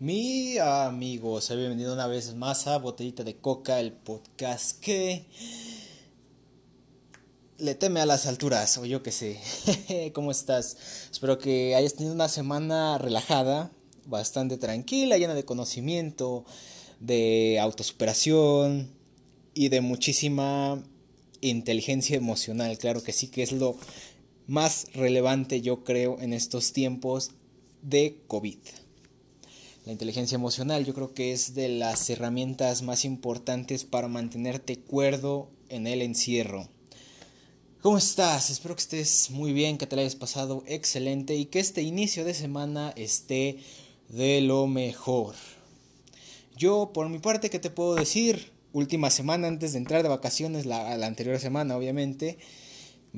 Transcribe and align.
Mi 0.00 0.58
amigo, 0.58 1.40
se 1.40 1.56
bienvenido 1.56 1.92
una 1.92 2.06
vez 2.06 2.32
más 2.36 2.68
a 2.68 2.78
Botellita 2.78 3.24
de 3.24 3.34
Coca, 3.34 3.80
el 3.80 3.92
podcast 3.92 4.78
que 4.78 5.24
le 7.58 7.74
teme 7.74 8.00
a 8.00 8.06
las 8.06 8.26
alturas, 8.26 8.78
o 8.78 8.84
yo 8.84 9.02
que 9.02 9.10
sé. 9.10 9.40
¿Cómo 10.14 10.30
estás? 10.30 10.76
Espero 11.10 11.38
que 11.38 11.74
hayas 11.74 11.94
tenido 11.94 12.14
una 12.14 12.28
semana 12.28 12.96
relajada, 12.98 13.72
bastante 14.06 14.56
tranquila, 14.56 15.18
llena 15.18 15.34
de 15.34 15.44
conocimiento, 15.44 16.44
de 17.00 17.58
autosuperación 17.60 18.92
y 19.52 19.68
de 19.68 19.80
muchísima 19.80 20.80
inteligencia 21.40 22.16
emocional. 22.16 22.78
Claro 22.78 23.02
que 23.02 23.12
sí, 23.12 23.26
que 23.26 23.42
es 23.42 23.50
lo 23.50 23.76
más 24.46 24.92
relevante, 24.94 25.60
yo 25.60 25.82
creo, 25.82 26.20
en 26.20 26.34
estos 26.34 26.72
tiempos 26.72 27.32
de 27.82 28.22
COVID. 28.28 28.58
La 29.88 29.92
inteligencia 29.92 30.36
emocional 30.36 30.84
yo 30.84 30.92
creo 30.92 31.14
que 31.14 31.32
es 31.32 31.54
de 31.54 31.70
las 31.70 32.10
herramientas 32.10 32.82
más 32.82 33.06
importantes 33.06 33.86
para 33.86 34.06
mantenerte 34.06 34.78
cuerdo 34.78 35.48
en 35.70 35.86
el 35.86 36.02
encierro. 36.02 36.68
¿Cómo 37.80 37.96
estás? 37.96 38.50
Espero 38.50 38.74
que 38.74 38.82
estés 38.82 39.30
muy 39.30 39.54
bien, 39.54 39.78
que 39.78 39.86
te 39.86 39.96
la 39.96 40.02
hayas 40.02 40.14
pasado 40.14 40.62
excelente 40.66 41.36
y 41.36 41.46
que 41.46 41.58
este 41.58 41.80
inicio 41.80 42.26
de 42.26 42.34
semana 42.34 42.92
esté 42.96 43.60
de 44.10 44.42
lo 44.42 44.66
mejor. 44.66 45.34
Yo, 46.54 46.90
por 46.92 47.08
mi 47.08 47.18
parte, 47.18 47.48
¿qué 47.48 47.58
te 47.58 47.70
puedo 47.70 47.94
decir? 47.94 48.52
Última 48.74 49.08
semana 49.08 49.48
antes 49.48 49.72
de 49.72 49.78
entrar 49.78 50.02
de 50.02 50.10
vacaciones, 50.10 50.66
la, 50.66 50.98
la 50.98 51.06
anterior 51.06 51.38
semana, 51.38 51.78
obviamente 51.78 52.36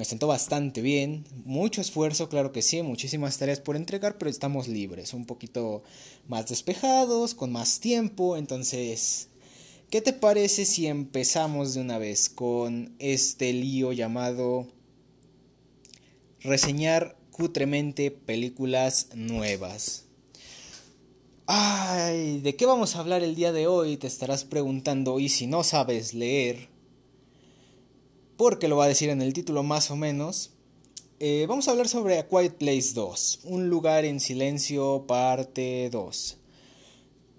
me 0.01 0.07
sentó 0.07 0.27
bastante 0.29 0.81
bien, 0.81 1.27
mucho 1.45 1.83
esfuerzo, 1.83 2.31
claro 2.31 2.53
que 2.53 2.63
sí, 2.63 2.81
muchísimas 2.81 3.37
tareas 3.37 3.61
por 3.61 3.77
entregar, 3.77 4.17
pero 4.17 4.31
estamos 4.31 4.67
libres, 4.67 5.13
un 5.13 5.27
poquito 5.27 5.83
más 6.27 6.49
despejados, 6.49 7.35
con 7.35 7.53
más 7.53 7.81
tiempo, 7.81 8.39
entonces, 8.39 9.29
¿qué 9.91 10.01
te 10.01 10.15
parece 10.15 10.65
si 10.65 10.87
empezamos 10.87 11.75
de 11.75 11.83
una 11.83 11.98
vez 11.98 12.31
con 12.31 12.95
este 12.98 13.53
lío 13.53 13.92
llamado 13.92 14.69
reseñar 16.41 17.19
cutremente 17.31 18.11
películas 18.11 19.09
nuevas? 19.14 20.07
Ay, 21.45 22.41
¿de 22.41 22.57
qué 22.57 22.64
vamos 22.64 22.97
a 22.97 23.01
hablar 23.01 23.23
el 23.23 23.35
día 23.35 23.53
de 23.53 23.67
hoy? 23.67 23.98
Te 23.98 24.07
estarás 24.07 24.45
preguntando, 24.45 25.20
y 25.20 25.29
si 25.29 25.47
no 25.47 25.62
sabes 25.62 26.14
leer, 26.14 26.70
porque 28.41 28.69
lo 28.69 28.77
va 28.78 28.86
a 28.86 28.88
decir 28.88 29.10
en 29.10 29.20
el 29.20 29.34
título 29.34 29.62
más 29.62 29.91
o 29.91 29.96
menos. 29.96 30.52
Eh, 31.19 31.44
vamos 31.46 31.69
a 31.69 31.72
hablar 31.72 31.88
sobre 31.88 32.19
A 32.19 32.27
Quiet 32.27 32.55
Place 32.55 32.92
2, 32.94 33.41
Un 33.44 33.69
lugar 33.69 34.06
en 34.06 34.19
silencio, 34.19 35.05
parte 35.06 35.91
2. 35.92 36.38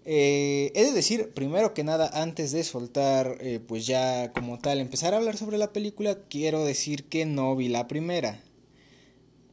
Eh, 0.06 0.72
he 0.76 0.84
de 0.84 0.92
decir, 0.92 1.32
primero 1.34 1.74
que 1.74 1.84
nada, 1.84 2.12
antes 2.14 2.52
de 2.52 2.64
soltar, 2.64 3.40
eh, 3.42 3.60
pues 3.68 3.88
ya 3.88 4.32
como 4.32 4.60
tal, 4.60 4.80
empezar 4.80 5.16
a 5.16 5.18
hablar 5.18 5.38
sobre 5.38 5.58
la 5.58 5.74
película, 5.74 6.20
quiero 6.30 6.64
decir 6.64 7.06
que 7.06 7.26
no 7.26 7.56
vi 7.56 7.68
la 7.68 7.88
primera. 7.88 8.44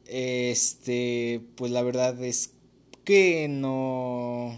Este, 0.04 1.40
pues 1.54 1.72
la 1.72 1.80
verdad 1.80 2.22
es 2.22 2.50
que 3.04 3.48
no... 3.48 4.54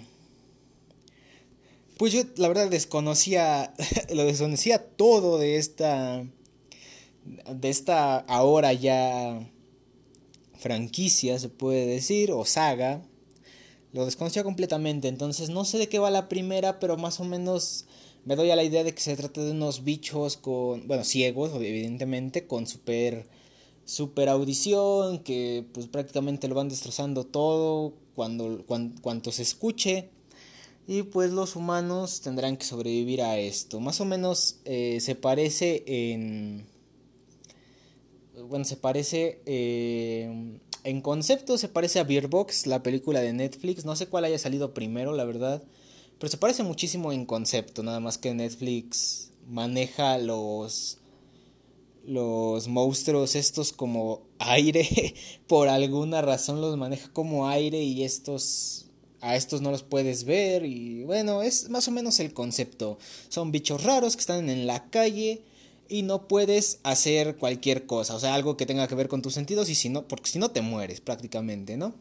Pues 1.99 2.13
yo 2.13 2.23
la 2.35 2.49
verdad 2.49 2.69
desconocía, 2.69 3.75
lo 4.13 4.25
desconocía 4.25 4.85
todo 4.85 5.39
de 5.39 5.55
esta 5.55 6.27
de 7.25 7.69
esta 7.69 8.19
ahora 8.19 8.73
ya 8.73 9.51
franquicia, 10.59 11.39
se 11.39 11.49
puede 11.49 11.87
decir, 11.87 12.33
o 12.33 12.45
saga, 12.45 13.03
lo 13.93 14.05
desconocía 14.05 14.45
completamente, 14.45 15.09
entonces 15.09 15.51
no 15.51 15.65
sé 15.65 15.79
de 15.79 15.89
qué 15.89 15.99
va 15.99 16.11
la 16.11 16.29
primera, 16.29 16.79
pero 16.79 16.97
más 16.97 17.19
o 17.21 17.25
menos 17.25 17.87
me 18.25 18.37
doy 18.37 18.51
a 18.51 18.57
la 18.57 18.65
idea 18.65 18.85
de 18.85 18.95
que 18.95 19.01
se 19.01 19.17
trata 19.17 19.43
de 19.43 19.51
unos 19.53 19.85
bichos 19.85 20.37
con, 20.37 20.87
bueno, 20.87 21.05
ciegos, 21.05 21.53
evidentemente, 21.55 22.47
con 22.47 22.67
super, 22.67 23.27
super 23.85 24.29
audición, 24.29 25.21
que 25.21 25.65
pues 25.73 25.87
prácticamente 25.87 26.47
lo 26.49 26.55
van 26.55 26.69
destrozando 26.69 27.25
todo 27.25 27.95
cuando, 28.15 28.65
cuanto 28.67 29.33
se 29.33 29.43
escuche. 29.43 30.11
Y 30.87 31.05
pues 31.05 31.31
los 31.31 31.57
humanos 31.57 32.21
tendrán 32.21 32.57
que 32.57 32.65
sobrevivir 32.65 33.23
a 33.23 33.39
esto. 33.39 33.81
Más 33.81 34.01
o 34.01 34.05
menos 34.05 34.57
eh, 34.65 34.99
se 35.01 35.15
parece 35.15 35.85
en 35.87 36.67
bueno, 38.51 38.65
se 38.65 38.77
parece, 38.77 39.41
eh, 39.47 40.59
en 40.85 41.01
concepto 41.01 41.57
se 41.57 41.69
parece 41.69 42.01
a 42.01 42.05
Beer 42.05 42.29
Box, 42.29 42.67
la 42.67 42.83
película 42.83 43.21
de 43.21 43.33
Netflix, 43.33 43.85
no 43.85 43.97
sé 43.97 44.09
cuál 44.09 44.25
haya 44.25 44.39
salido 44.39 44.75
primero, 44.75 45.15
la 45.15 45.25
verdad, 45.25 45.63
pero 46.19 46.31
se 46.31 46.37
parece 46.37 46.65
muchísimo 46.65 47.13
en 47.13 47.25
concepto, 47.25 47.83
nada 47.83 48.01
más 48.01 48.19
que 48.19 48.35
Netflix 48.35 49.31
maneja 49.49 50.19
los 50.19 50.99
los 52.05 52.67
monstruos 52.67 53.37
estos 53.37 53.73
como 53.73 54.23
aire, 54.39 55.15
por 55.47 55.69
alguna 55.69 56.23
razón 56.23 56.61
los 56.61 56.77
maneja 56.77 57.09
como 57.13 57.49
aire 57.49 57.83
y 57.83 58.03
estos 58.03 58.87
a 59.21 59.37
estos 59.37 59.61
no 59.61 59.71
los 59.71 59.83
puedes 59.83 60.25
ver 60.25 60.65
y 60.65 61.05
bueno, 61.05 61.43
es 61.43 61.69
más 61.69 61.87
o 61.89 61.91
menos 61.91 62.21
el 62.21 62.33
concepto. 62.33 62.99
Son 63.29 63.53
bichos 63.53 63.85
raros 63.85 64.17
que 64.17 64.21
están 64.21 64.49
en 64.49 64.67
la 64.67 64.91
calle 64.91 65.43
y 65.91 66.03
no 66.03 66.29
puedes 66.29 66.79
hacer 66.85 67.37
cualquier 67.37 67.85
cosa, 67.85 68.15
o 68.15 68.21
sea, 68.21 68.35
algo 68.35 68.57
que 68.57 68.65
tenga 68.65 68.89
que 68.89 68.95
ver 68.95 69.09
con 69.09 69.21
tus 69.21 69.35
sentidos 69.35 69.69
y 69.69 69.75
si 69.75 69.91
no, 69.91 70.09
porque 70.09 70.31
si 70.31 70.39
no 70.39 70.51
te 70.51 70.63
mueres 70.63 71.01
prácticamente, 71.01 71.77
¿no? 71.77 71.95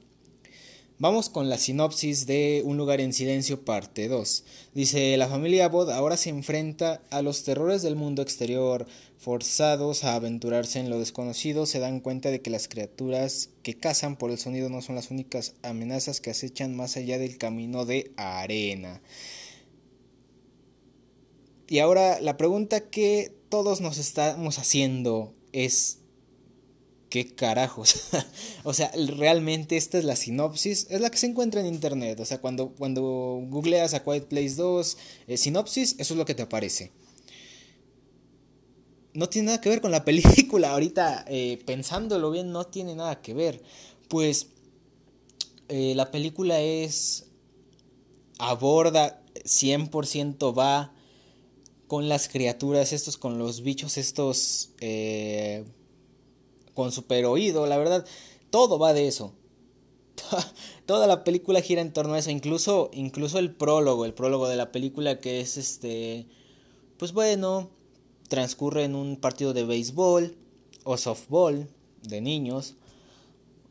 Vamos 1.02 1.30
con 1.30 1.48
la 1.48 1.58
sinopsis 1.58 2.26
de 2.26 2.62
Un 2.66 2.76
lugar 2.76 3.00
en 3.00 3.14
silencio 3.14 3.64
parte 3.64 4.10
2. 4.10 4.44
Dice, 4.74 5.16
la 5.16 5.30
familia 5.30 5.70
Bod 5.70 5.90
ahora 5.92 6.18
se 6.18 6.30
enfrenta 6.30 7.02
a 7.10 7.22
los 7.22 7.46
terrores 7.46 7.82
del 7.82 7.96
mundo 7.96 8.22
exterior, 8.22 8.86
forzados 9.18 10.04
a 10.04 10.16
aventurarse 10.16 10.78
en 10.78 10.90
lo 10.90 11.00
desconocido, 11.00 11.66
se 11.66 11.80
dan 11.80 12.02
cuenta 12.02 12.32
de 12.32 12.42
que 12.42 12.50
las 12.50 12.68
criaturas 12.68 13.50
que 13.64 13.76
cazan 13.76 14.18
por 14.18 14.30
el 14.30 14.38
sonido 14.38 14.68
no 14.68 14.82
son 14.82 14.96
las 14.96 15.10
únicas 15.10 15.54
amenazas 15.64 16.20
que 16.20 16.32
acechan 16.32 16.76
más 16.76 16.98
allá 16.98 17.18
del 17.18 17.38
camino 17.38 17.86
de 17.86 18.12
arena. 18.18 19.00
Y 21.70 21.80
ahora 21.80 22.20
la 22.20 22.36
pregunta 22.36 22.90
que 22.90 23.32
todos 23.50 23.80
nos 23.80 24.00
estamos 24.00 24.58
haciendo 24.58 25.32
es 25.54 26.00
¿qué 27.10 27.36
carajos? 27.36 28.06
o 28.64 28.74
sea, 28.74 28.92
realmente 29.16 29.78
esta 29.78 30.00
es 30.00 30.04
la 30.04 30.16
sinopsis, 30.16 30.88
es 30.90 31.00
la 31.00 31.12
que 31.12 31.20
se 31.20 31.28
encuentra 31.28 31.62
en 31.62 31.68
internet. 31.68 32.20
O 32.20 32.26
sea, 32.26 32.42
cuando, 32.42 32.70
cuando 32.70 33.44
googleas 33.50 33.94
a 33.94 34.04
Quiet 34.04 34.26
Place 34.26 34.56
2, 34.56 34.98
eh, 35.28 35.38
sinopsis, 35.38 35.96
eso 36.00 36.14
es 36.16 36.18
lo 36.18 36.26
que 36.26 36.34
te 36.34 36.42
aparece. 36.42 36.92
No 39.14 39.30
tiene 39.30 39.48
nada 39.48 39.62
que 39.62 39.70
ver 39.70 39.82
con 39.82 39.92
la 39.92 40.06
película, 40.06 40.72
ahorita 40.72 41.26
eh, 41.28 41.62
pensándolo 41.68 42.32
bien, 42.32 42.52
no 42.52 42.66
tiene 42.66 42.96
nada 42.96 43.22
que 43.22 43.36
ver. 43.36 43.62
Pues 44.08 44.48
eh, 45.68 45.94
la 45.96 46.10
película 46.10 46.60
es, 46.62 47.26
aborda, 48.40 49.22
100% 49.46 50.58
va 50.58 50.96
con 51.90 52.08
las 52.08 52.30
criaturas, 52.30 52.94
estos 52.94 53.18
con 53.18 53.40
los 53.40 53.64
bichos, 53.64 53.98
estos 53.98 54.70
eh, 54.80 55.66
con 56.76 56.92
super 56.92 57.26
oído, 57.26 57.66
la 57.66 57.78
verdad, 57.78 58.06
todo 58.52 58.78
va 58.78 58.94
de 58.94 59.08
eso. 59.08 59.34
Toda 60.86 61.08
la 61.08 61.24
película 61.24 61.62
gira 61.62 61.82
en 61.82 61.92
torno 61.92 62.14
a 62.14 62.20
eso, 62.20 62.30
incluso, 62.30 62.92
incluso 62.94 63.40
el 63.40 63.56
prólogo, 63.56 64.06
el 64.06 64.14
prólogo 64.14 64.48
de 64.48 64.56
la 64.56 64.72
película 64.72 65.20
que 65.20 65.42
es 65.42 65.58
este, 65.58 66.28
pues 66.98 67.12
bueno, 67.12 67.72
transcurre 68.28 68.84
en 68.84 68.94
un 68.94 69.18
partido 69.18 69.54
de 69.54 69.66
béisbol 69.66 70.38
o 70.84 70.96
softball 70.96 71.68
de 72.04 72.22
niños, 72.22 72.76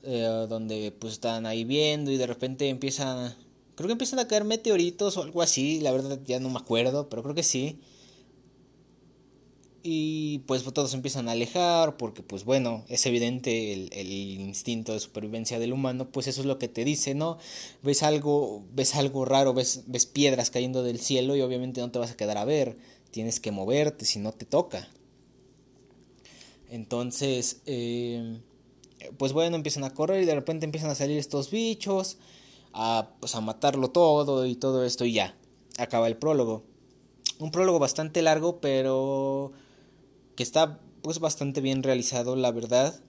eh, 0.03 0.47
donde 0.49 0.93
pues 0.99 1.13
están 1.13 1.47
ahí 1.47 1.63
viendo 1.63 2.11
y 2.11 2.17
de 2.17 2.27
repente 2.27 2.69
empiezan, 2.69 3.37
creo 3.77 3.87
que 3.87 3.93
empiezan 3.93 4.19
a 4.19 4.27
caer 4.27 4.43
meteoritos 4.43 5.17
o 5.17 5.23
algo 5.23 5.41
así, 5.41 5.79
la 5.79 5.93
verdad 5.93 6.19
ya 6.27 6.41
no 6.41 6.51
me 6.51 6.59
acuerdo, 6.59 7.09
pero 7.09 7.23
creo 7.23 7.37
que 7.37 7.45
sí 7.45 7.79
y 9.91 10.41
pues 10.41 10.63
todos 10.65 10.93
empiezan 10.93 11.31
a 11.31 11.33
alejar 11.33 11.97
porque 11.97 12.23
pues 12.23 12.45
bueno 12.45 12.85
es 12.89 13.07
evidente 13.07 13.73
el, 13.73 14.13
instinto 14.13 14.93
de 14.93 15.01
supervivencia 15.01 15.59
del 15.59 15.73
humano 15.73 16.11
pues 16.11 16.27
eso 16.27 16.43
es 16.43 16.47
lo 16.47 16.59
que 16.59 16.69
te 16.69 16.85
dice 16.85 17.15
no 17.15 17.39
ves 17.83 18.03
algo 18.03 18.63
ves 18.75 18.95
algo 18.97 19.25
raro 19.25 19.55
ves 19.55 19.85
ves 19.87 20.05
piedras 20.05 20.51
cayendo 20.51 20.83
del 20.83 21.01
cielo 21.01 21.37
y 21.37 21.41
obviamente 21.41 21.81
no 21.81 21.91
te 21.91 21.99
vas 21.99 22.11
a 22.11 22.19
quedar 22.19 22.37
a 22.37 22.45
ver 22.45 22.77
tienes 23.13 23.41
que 23.41 23.51
moverte 23.51 24.05
si 24.05 24.19
no 24.19 24.33
te 24.33 24.45
toca. 24.45 24.87
Entonces 26.69 27.63
eh, 27.65 28.43
pues 29.17 29.33
bueno 29.33 29.57
empiezan 29.57 29.85
a 29.85 29.95
correr 29.95 30.23
y 30.23 30.27
de 30.27 30.35
repente 30.35 30.67
empiezan 30.67 30.91
a 30.91 30.97
salir 30.97 31.17
estos 31.17 31.51
bichos 31.51 32.19
a 32.75 33.09
pues 33.21 33.35
a 33.35 33.41
matarlo 33.41 33.89
todo 33.89 34.45
y 34.45 34.55
todo 34.55 34.85
esto 34.85 35.07
y 35.07 35.15
ya 35.15 35.35
acaba 35.79 36.09
el 36.09 36.19
prólogo. 36.19 36.63
Un 37.39 37.51
prólogo 37.51 37.79
bastante 37.79 38.21
largo 38.21 38.61
pero 38.61 39.55
que 40.39 40.45
está 40.45 40.79
pues 41.03 41.19
bastante 41.19 41.61
bien 41.61 41.83
realizado, 41.83 42.37
la 42.37 42.53
verdad. 42.53 43.03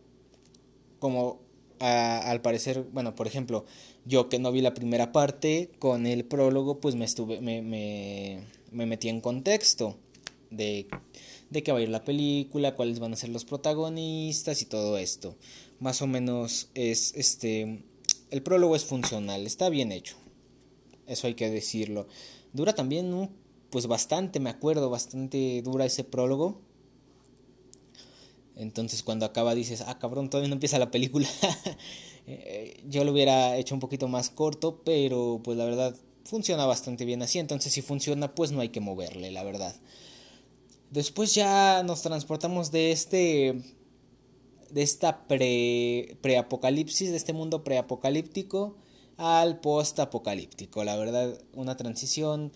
Como 0.97 1.39
al 1.77 2.41
parecer, 2.41 2.87
bueno, 2.91 3.13
por 3.13 3.27
ejemplo, 3.27 3.65
yo 4.03 4.29
que 4.29 4.39
no 4.39 4.51
vi 4.51 4.61
la 4.61 4.73
primera 4.73 5.11
parte, 5.11 5.69
con 5.77 6.07
el 6.07 6.25
prólogo 6.25 6.79
pues 6.79 6.95
me 6.95 7.05
estuve, 7.05 7.39
me, 7.39 7.61
me, 7.61 8.47
me 8.71 8.87
metí 8.87 9.09
en 9.09 9.21
contexto 9.21 9.99
de, 10.49 10.87
de 11.51 11.61
qué 11.61 11.71
va 11.71 11.77
a 11.77 11.81
ir 11.83 11.89
la 11.89 12.03
película, 12.03 12.75
cuáles 12.75 12.97
van 12.97 13.13
a 13.13 13.15
ser 13.15 13.29
los 13.29 13.45
protagonistas 13.45 14.63
y 14.63 14.65
todo 14.65 14.97
esto. 14.97 15.37
Más 15.79 16.01
o 16.01 16.07
menos 16.07 16.71
es 16.73 17.13
este 17.15 17.83
el 18.31 18.41
prólogo 18.41 18.75
es 18.75 18.85
funcional, 18.85 19.45
está 19.45 19.69
bien 19.69 19.91
hecho. 19.91 20.15
Eso 21.05 21.27
hay 21.27 21.35
que 21.35 21.51
decirlo. 21.51 22.07
Dura 22.53 22.73
también 22.73 23.29
pues 23.69 23.85
bastante, 23.85 24.39
me 24.39 24.49
acuerdo, 24.49 24.89
bastante 24.89 25.61
dura 25.61 25.85
ese 25.85 26.03
prólogo. 26.03 26.67
Entonces 28.59 29.03
cuando 29.03 29.25
acaba 29.25 29.55
dices, 29.55 29.85
ah 29.87 29.97
cabrón, 29.99 30.29
todavía 30.29 30.49
no 30.49 30.55
empieza 30.55 30.77
la 30.79 30.91
película. 30.91 31.27
Eh, 32.31 32.83
yo 32.87 33.03
lo 33.05 33.11
hubiera 33.11 33.57
hecho 33.57 33.73
un 33.73 33.79
poquito 33.79 34.07
más 34.07 34.29
corto, 34.29 34.83
pero 34.85 35.41
pues 35.43 35.57
la 35.57 35.65
verdad 35.65 35.95
funciona 36.25 36.67
bastante 36.67 37.03
bien 37.03 37.23
así. 37.23 37.39
Entonces 37.39 37.73
si 37.73 37.81
funciona, 37.81 38.35
pues 38.35 38.51
no 38.51 38.61
hay 38.61 38.69
que 38.69 38.81
moverle, 38.81 39.31
la 39.31 39.43
verdad. 39.43 39.75
Después 40.91 41.33
ya 41.33 41.81
nos 41.81 42.03
transportamos 42.03 42.69
de 42.69 42.91
este 42.91 43.63
de 44.69 44.81
esta 44.83 45.27
pre 45.27 46.19
preapocalipsis, 46.21 47.09
de 47.09 47.17
este 47.17 47.33
mundo 47.33 47.63
preapocalíptico 47.63 48.75
al 49.17 49.59
postapocalíptico. 49.59 50.83
La 50.83 50.97
verdad, 50.97 51.41
una 51.55 51.77
transición 51.77 52.51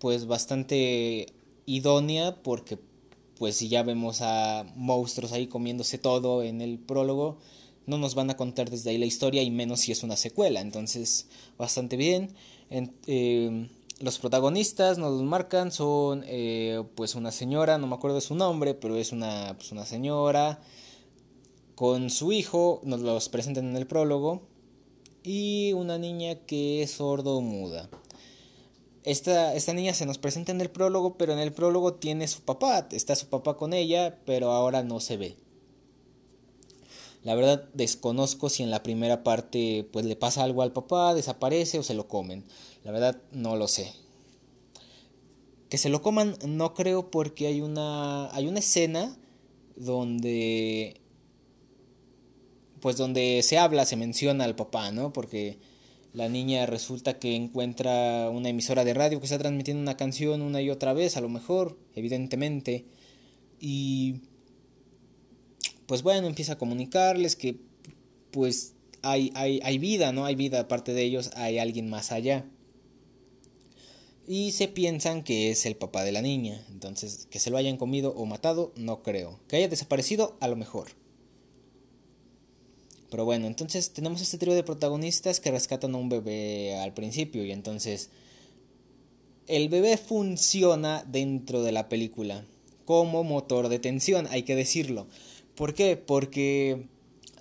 pues 0.00 0.26
bastante 0.26 1.26
idónea 1.66 2.42
porque 2.42 2.80
pues 3.38 3.56
si 3.56 3.68
ya 3.68 3.82
vemos 3.82 4.20
a 4.22 4.64
monstruos 4.76 5.32
ahí 5.32 5.46
comiéndose 5.46 5.98
todo 5.98 6.42
en 6.42 6.60
el 6.60 6.78
prólogo, 6.78 7.38
no 7.86 7.98
nos 7.98 8.14
van 8.14 8.30
a 8.30 8.36
contar 8.36 8.70
desde 8.70 8.90
ahí 8.90 8.98
la 8.98 9.06
historia 9.06 9.42
y 9.42 9.50
menos 9.50 9.80
si 9.80 9.92
es 9.92 10.02
una 10.02 10.16
secuela. 10.16 10.60
Entonces, 10.60 11.28
bastante 11.58 11.96
bien. 11.96 12.34
Eh, 12.70 13.68
los 14.00 14.18
protagonistas 14.18 14.98
nos 14.98 15.22
marcan 15.22 15.72
son 15.72 16.24
eh, 16.26 16.82
pues 16.94 17.14
una 17.14 17.32
señora, 17.32 17.78
no 17.78 17.86
me 17.86 17.94
acuerdo 17.94 18.20
su 18.20 18.34
nombre, 18.34 18.74
pero 18.74 18.96
es 18.96 19.12
una, 19.12 19.54
pues 19.56 19.72
una 19.72 19.86
señora 19.86 20.60
con 21.74 22.10
su 22.10 22.32
hijo, 22.32 22.80
nos 22.84 23.00
los 23.00 23.28
presentan 23.28 23.68
en 23.68 23.76
el 23.76 23.86
prólogo, 23.86 24.42
y 25.22 25.72
una 25.74 25.98
niña 25.98 26.36
que 26.46 26.82
es 26.82 26.92
sordo 26.92 27.40
muda. 27.40 27.90
Esta, 29.06 29.54
esta 29.54 29.72
niña 29.72 29.94
se 29.94 30.04
nos 30.04 30.18
presenta 30.18 30.50
en 30.50 30.60
el 30.60 30.68
prólogo, 30.68 31.16
pero 31.16 31.32
en 31.32 31.38
el 31.38 31.52
prólogo 31.52 31.94
tiene 31.94 32.26
su 32.26 32.42
papá, 32.42 32.88
está 32.90 33.14
su 33.14 33.28
papá 33.28 33.56
con 33.56 33.72
ella, 33.72 34.18
pero 34.26 34.50
ahora 34.50 34.82
no 34.82 34.98
se 34.98 35.16
ve. 35.16 35.36
La 37.22 37.36
verdad 37.36 37.68
desconozco 37.72 38.48
si 38.48 38.64
en 38.64 38.70
la 38.72 38.82
primera 38.82 39.22
parte 39.22 39.88
pues 39.92 40.04
le 40.06 40.16
pasa 40.16 40.42
algo 40.42 40.62
al 40.62 40.72
papá, 40.72 41.14
desaparece 41.14 41.78
o 41.78 41.84
se 41.84 41.94
lo 41.94 42.08
comen. 42.08 42.44
La 42.82 42.90
verdad 42.90 43.22
no 43.30 43.54
lo 43.54 43.68
sé. 43.68 43.92
Que 45.68 45.78
se 45.78 45.88
lo 45.88 46.02
coman 46.02 46.36
no 46.44 46.74
creo 46.74 47.08
porque 47.08 47.46
hay 47.46 47.60
una 47.60 48.28
hay 48.34 48.48
una 48.48 48.58
escena 48.58 49.16
donde 49.76 51.00
pues 52.80 52.96
donde 52.96 53.40
se 53.44 53.56
habla, 53.56 53.86
se 53.86 53.94
menciona 53.94 54.44
al 54.44 54.56
papá, 54.56 54.90
¿no? 54.90 55.12
Porque 55.12 55.58
la 56.16 56.30
niña 56.30 56.64
resulta 56.64 57.18
que 57.18 57.36
encuentra 57.36 58.30
una 58.30 58.48
emisora 58.48 58.84
de 58.84 58.94
radio 58.94 59.20
que 59.20 59.26
está 59.26 59.38
transmitiendo 59.38 59.82
una 59.82 59.98
canción 59.98 60.40
una 60.40 60.62
y 60.62 60.70
otra 60.70 60.94
vez, 60.94 61.18
a 61.18 61.20
lo 61.20 61.28
mejor, 61.28 61.78
evidentemente, 61.94 62.86
y 63.60 64.22
pues 65.84 66.02
bueno, 66.02 66.26
empieza 66.26 66.54
a 66.54 66.58
comunicarles 66.58 67.36
que 67.36 67.60
pues 68.30 68.72
hay, 69.02 69.30
hay, 69.34 69.60
hay 69.62 69.76
vida, 69.76 70.12
¿no? 70.12 70.24
Hay 70.24 70.36
vida 70.36 70.60
aparte 70.60 70.94
de 70.94 71.02
ellos, 71.02 71.32
hay 71.34 71.58
alguien 71.58 71.90
más 71.90 72.12
allá 72.12 72.46
y 74.26 74.52
se 74.52 74.68
piensan 74.68 75.22
que 75.22 75.50
es 75.50 75.66
el 75.66 75.76
papá 75.76 76.02
de 76.02 76.12
la 76.12 76.22
niña. 76.22 76.64
Entonces, 76.70 77.28
que 77.30 77.38
se 77.38 77.50
lo 77.50 77.58
hayan 77.58 77.76
comido 77.76 78.14
o 78.16 78.24
matado, 78.24 78.72
no 78.74 79.02
creo. 79.02 79.38
Que 79.48 79.56
haya 79.56 79.68
desaparecido, 79.68 80.38
a 80.40 80.48
lo 80.48 80.56
mejor. 80.56 80.88
Pero 83.10 83.24
bueno, 83.24 83.46
entonces 83.46 83.92
tenemos 83.92 84.20
este 84.20 84.38
trío 84.38 84.54
de 84.54 84.62
protagonistas 84.62 85.40
que 85.40 85.50
rescatan 85.50 85.94
a 85.94 85.98
un 85.98 86.08
bebé 86.08 86.78
al 86.80 86.92
principio 86.92 87.44
y 87.44 87.52
entonces 87.52 88.10
el 89.46 89.68
bebé 89.68 89.96
funciona 89.96 91.04
dentro 91.06 91.62
de 91.62 91.72
la 91.72 91.88
película 91.88 92.44
como 92.84 93.24
motor 93.24 93.68
de 93.68 93.78
tensión, 93.78 94.26
hay 94.30 94.42
que 94.42 94.56
decirlo. 94.56 95.06
¿Por 95.54 95.74
qué? 95.74 95.96
Porque 95.96 96.86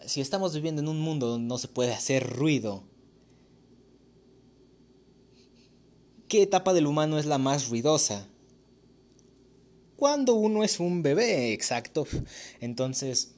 si 0.05 0.21
estamos 0.21 0.53
viviendo 0.53 0.81
en 0.81 0.87
un 0.87 0.99
mundo 0.99 1.27
donde 1.27 1.47
no 1.47 1.57
se 1.57 1.67
puede 1.67 1.93
hacer 1.93 2.27
ruido, 2.27 2.83
¿Qué 6.27 6.41
etapa 6.41 6.73
del 6.73 6.87
humano 6.87 7.19
es 7.19 7.27
la 7.27 7.37
más 7.37 7.69
ruidosa? 7.69 8.27
Cuando 9.95 10.33
uno 10.33 10.63
es 10.63 10.79
un 10.79 11.03
bebé, 11.03 11.53
exacto. 11.53 12.07
Entonces, 12.61 13.35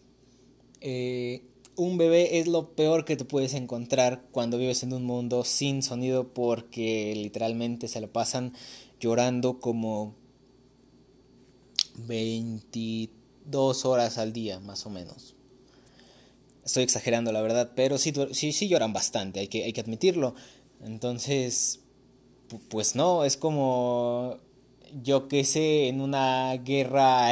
eh, 0.79 1.44
un 1.77 1.97
bebé 1.97 2.39
es 2.39 2.47
lo 2.47 2.75
peor 2.75 3.06
que 3.06 3.15
te 3.15 3.24
puedes 3.24 3.53
encontrar 3.53 4.24
cuando 4.31 4.57
vives 4.57 4.83
en 4.83 4.94
un 4.94 5.06
mundo 5.06 5.45
sin 5.45 5.83
sonido 5.83 6.33
porque 6.33 7.13
literalmente 7.15 7.88
se 7.88 8.01
lo 8.01 8.12
pasan 8.12 8.53
llorando 9.00 9.59
como 9.59 10.15
22 12.07 13.85
horas 13.85 14.18
al 14.18 14.33
día, 14.33 14.59
más 14.59 14.85
o 14.85 14.89
menos. 14.89 15.35
Estoy 16.65 16.83
exagerando, 16.83 17.31
la 17.31 17.41
verdad, 17.41 17.71
pero 17.75 17.97
sí, 17.97 18.12
sí, 18.31 18.51
sí 18.51 18.68
lloran 18.68 18.91
bastante, 18.91 19.39
hay 19.39 19.47
que, 19.47 19.63
hay 19.63 19.71
que 19.71 19.81
admitirlo. 19.81 20.33
Entonces, 20.83 21.79
pues 22.69 22.95
no, 22.95 23.24
es 23.24 23.38
como 23.38 24.39
yo 25.03 25.27
que 25.27 25.44
sé, 25.44 25.88
en 25.88 26.01
una 26.01 26.56
guerra 26.57 27.27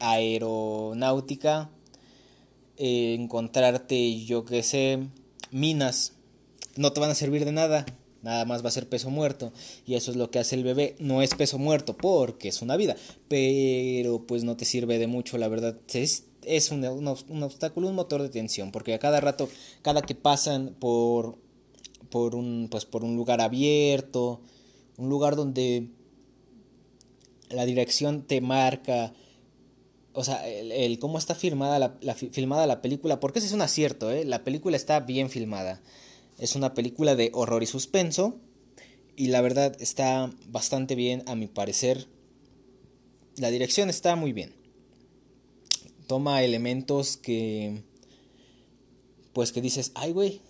aeronáutica, 0.00 1.70
eh, 2.80 3.14
encontrarte, 3.14 4.24
yo 4.24 4.44
que 4.44 4.64
sé, 4.64 4.98
minas, 5.52 6.14
no 6.76 6.92
te 6.92 7.00
van 7.00 7.10
a 7.10 7.14
servir 7.14 7.44
de 7.44 7.52
nada, 7.52 7.86
nada 8.22 8.44
más 8.44 8.64
va 8.64 8.68
a 8.68 8.72
ser 8.72 8.88
peso 8.88 9.10
muerto, 9.10 9.52
y 9.86 9.94
eso 9.94 10.10
es 10.10 10.16
lo 10.16 10.30
que 10.30 10.40
hace 10.40 10.56
el 10.56 10.64
bebé, 10.64 10.96
no 10.98 11.22
es 11.22 11.34
peso 11.34 11.58
muerto 11.58 11.96
porque 11.96 12.48
es 12.48 12.62
una 12.62 12.76
vida, 12.76 12.96
pero 13.28 14.26
pues 14.26 14.42
no 14.42 14.56
te 14.56 14.64
sirve 14.64 14.98
de 14.98 15.06
mucho, 15.06 15.38
la 15.38 15.48
verdad, 15.48 15.76
es, 15.92 16.24
es 16.42 16.70
un, 16.72 16.84
un 16.84 17.42
obstáculo, 17.42 17.88
un 17.88 17.94
motor 17.94 18.22
de 18.22 18.30
tensión, 18.30 18.72
porque 18.72 18.94
a 18.94 18.98
cada 18.98 19.20
rato, 19.20 19.48
cada 19.82 20.02
que 20.02 20.16
pasan 20.16 20.74
por 20.80 21.38
por 22.10 22.34
un, 22.34 22.68
pues 22.70 22.84
por 22.84 23.04
un 23.04 23.16
lugar 23.16 23.40
abierto, 23.40 24.40
un 24.96 25.08
lugar 25.08 25.36
donde 25.36 25.88
la 27.48 27.64
dirección 27.64 28.22
te 28.22 28.40
marca, 28.40 29.12
o 30.12 30.24
sea, 30.24 30.46
el, 30.48 30.98
cómo 30.98 31.18
está 31.18 31.34
filmada 31.34 31.78
la, 31.78 32.14
filmada 32.14 32.66
la 32.66 32.82
película, 32.82 33.20
porque 33.20 33.38
ese 33.38 33.48
es 33.48 33.54
un 33.54 33.62
acierto, 33.62 34.10
¿eh? 34.10 34.24
la 34.24 34.44
película 34.44 34.76
está 34.76 35.00
bien 35.00 35.30
filmada. 35.30 35.80
Es 36.38 36.56
una 36.56 36.74
película 36.74 37.16
de 37.16 37.30
horror 37.34 37.62
y 37.62 37.66
suspenso 37.66 38.36
y 39.16 39.28
la 39.28 39.40
verdad 39.40 39.76
está 39.80 40.32
bastante 40.48 40.94
bien 40.94 41.22
a 41.26 41.34
mi 41.34 41.46
parecer. 41.46 42.06
La 43.36 43.50
dirección 43.50 43.90
está 43.90 44.16
muy 44.16 44.32
bien. 44.32 44.54
Toma 46.06 46.42
elementos 46.42 47.16
que 47.16 47.82
pues 49.32 49.52
que 49.52 49.60
dices, 49.60 49.92
"Ay, 49.94 50.12
güey, 50.12 50.40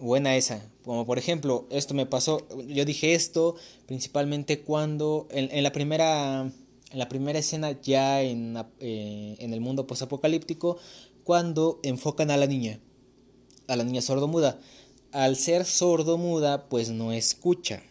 buena 0.00 0.36
esa. 0.36 0.68
Como 0.84 1.06
por 1.06 1.18
ejemplo, 1.18 1.66
esto 1.70 1.94
me 1.94 2.06
pasó, 2.06 2.46
yo 2.68 2.84
dije 2.84 3.14
esto 3.14 3.56
principalmente 3.86 4.60
cuando 4.60 5.26
en, 5.30 5.62
la 5.62 5.72
primera 5.72 6.50
en 6.96 7.00
la 7.00 7.10
primera 7.10 7.38
escena 7.38 7.78
ya 7.82 8.22
en, 8.22 8.56
eh, 8.80 9.36
en 9.38 9.52
el 9.52 9.60
mundo 9.60 9.86
posapocalíptico 9.86 10.78
cuando 11.24 11.78
enfocan 11.82 12.30
a 12.30 12.38
la 12.38 12.46
niña, 12.46 12.80
a 13.68 13.76
la 13.76 13.84
niña 13.84 14.00
sordomuda. 14.00 14.58
Al 15.12 15.36
ser 15.36 15.66
sordomuda, 15.66 16.70
pues 16.70 16.88
no 16.88 17.12
escucha. 17.12 17.82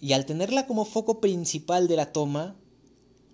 Y 0.00 0.12
al 0.12 0.26
tenerla 0.26 0.66
como 0.66 0.84
foco 0.84 1.20
principal 1.20 1.86
de 1.86 1.94
la 1.94 2.12
toma, 2.12 2.56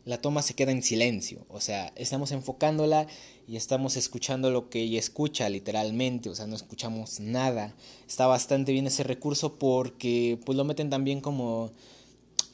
la 0.04 0.20
toma 0.20 0.42
se 0.42 0.52
queda 0.52 0.73
en 0.73 0.82
silencio. 0.82 1.47
O 1.49 1.62
sea, 1.62 1.90
estamos 1.97 2.30
enfocándola 2.30 3.06
y 3.47 3.56
estamos 3.56 3.97
escuchando 3.97 4.50
lo 4.50 4.68
que 4.68 4.82
ella 4.82 4.99
escucha 4.99 5.49
literalmente, 5.49 6.28
o 6.28 6.35
sea, 6.35 6.47
no 6.47 6.54
escuchamos 6.54 7.18
nada. 7.18 7.75
Está 8.06 8.26
bastante 8.26 8.73
bien 8.73 8.88
ese 8.88 9.04
recurso 9.04 9.58
porque 9.58 10.38
pues 10.44 10.54
lo 10.54 10.64
meten 10.64 10.90
también 10.90 11.23
como 11.23 11.73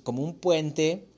como 0.05 0.23
un 0.23 0.35
puente 0.35 1.09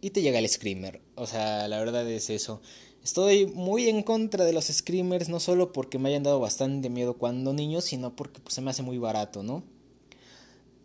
y 0.00 0.10
te 0.10 0.22
llega 0.22 0.38
el 0.38 0.48
screamer. 0.48 1.00
O 1.14 1.26
sea, 1.26 1.68
la 1.68 1.78
verdad 1.78 2.08
es 2.10 2.30
eso. 2.30 2.60
Estoy 3.02 3.46
muy 3.46 3.88
en 3.88 4.02
contra 4.02 4.44
de 4.44 4.52
los 4.52 4.66
screamers, 4.66 5.28
no 5.28 5.40
solo 5.40 5.72
porque 5.72 5.98
me 5.98 6.08
hayan 6.08 6.24
dado 6.24 6.40
bastante 6.40 6.90
miedo 6.90 7.16
cuando 7.16 7.52
niño, 7.52 7.80
sino 7.80 8.14
porque 8.14 8.40
pues, 8.40 8.54
se 8.54 8.60
me 8.60 8.70
hace 8.70 8.82
muy 8.82 8.98
barato, 8.98 9.42
¿no? 9.42 9.62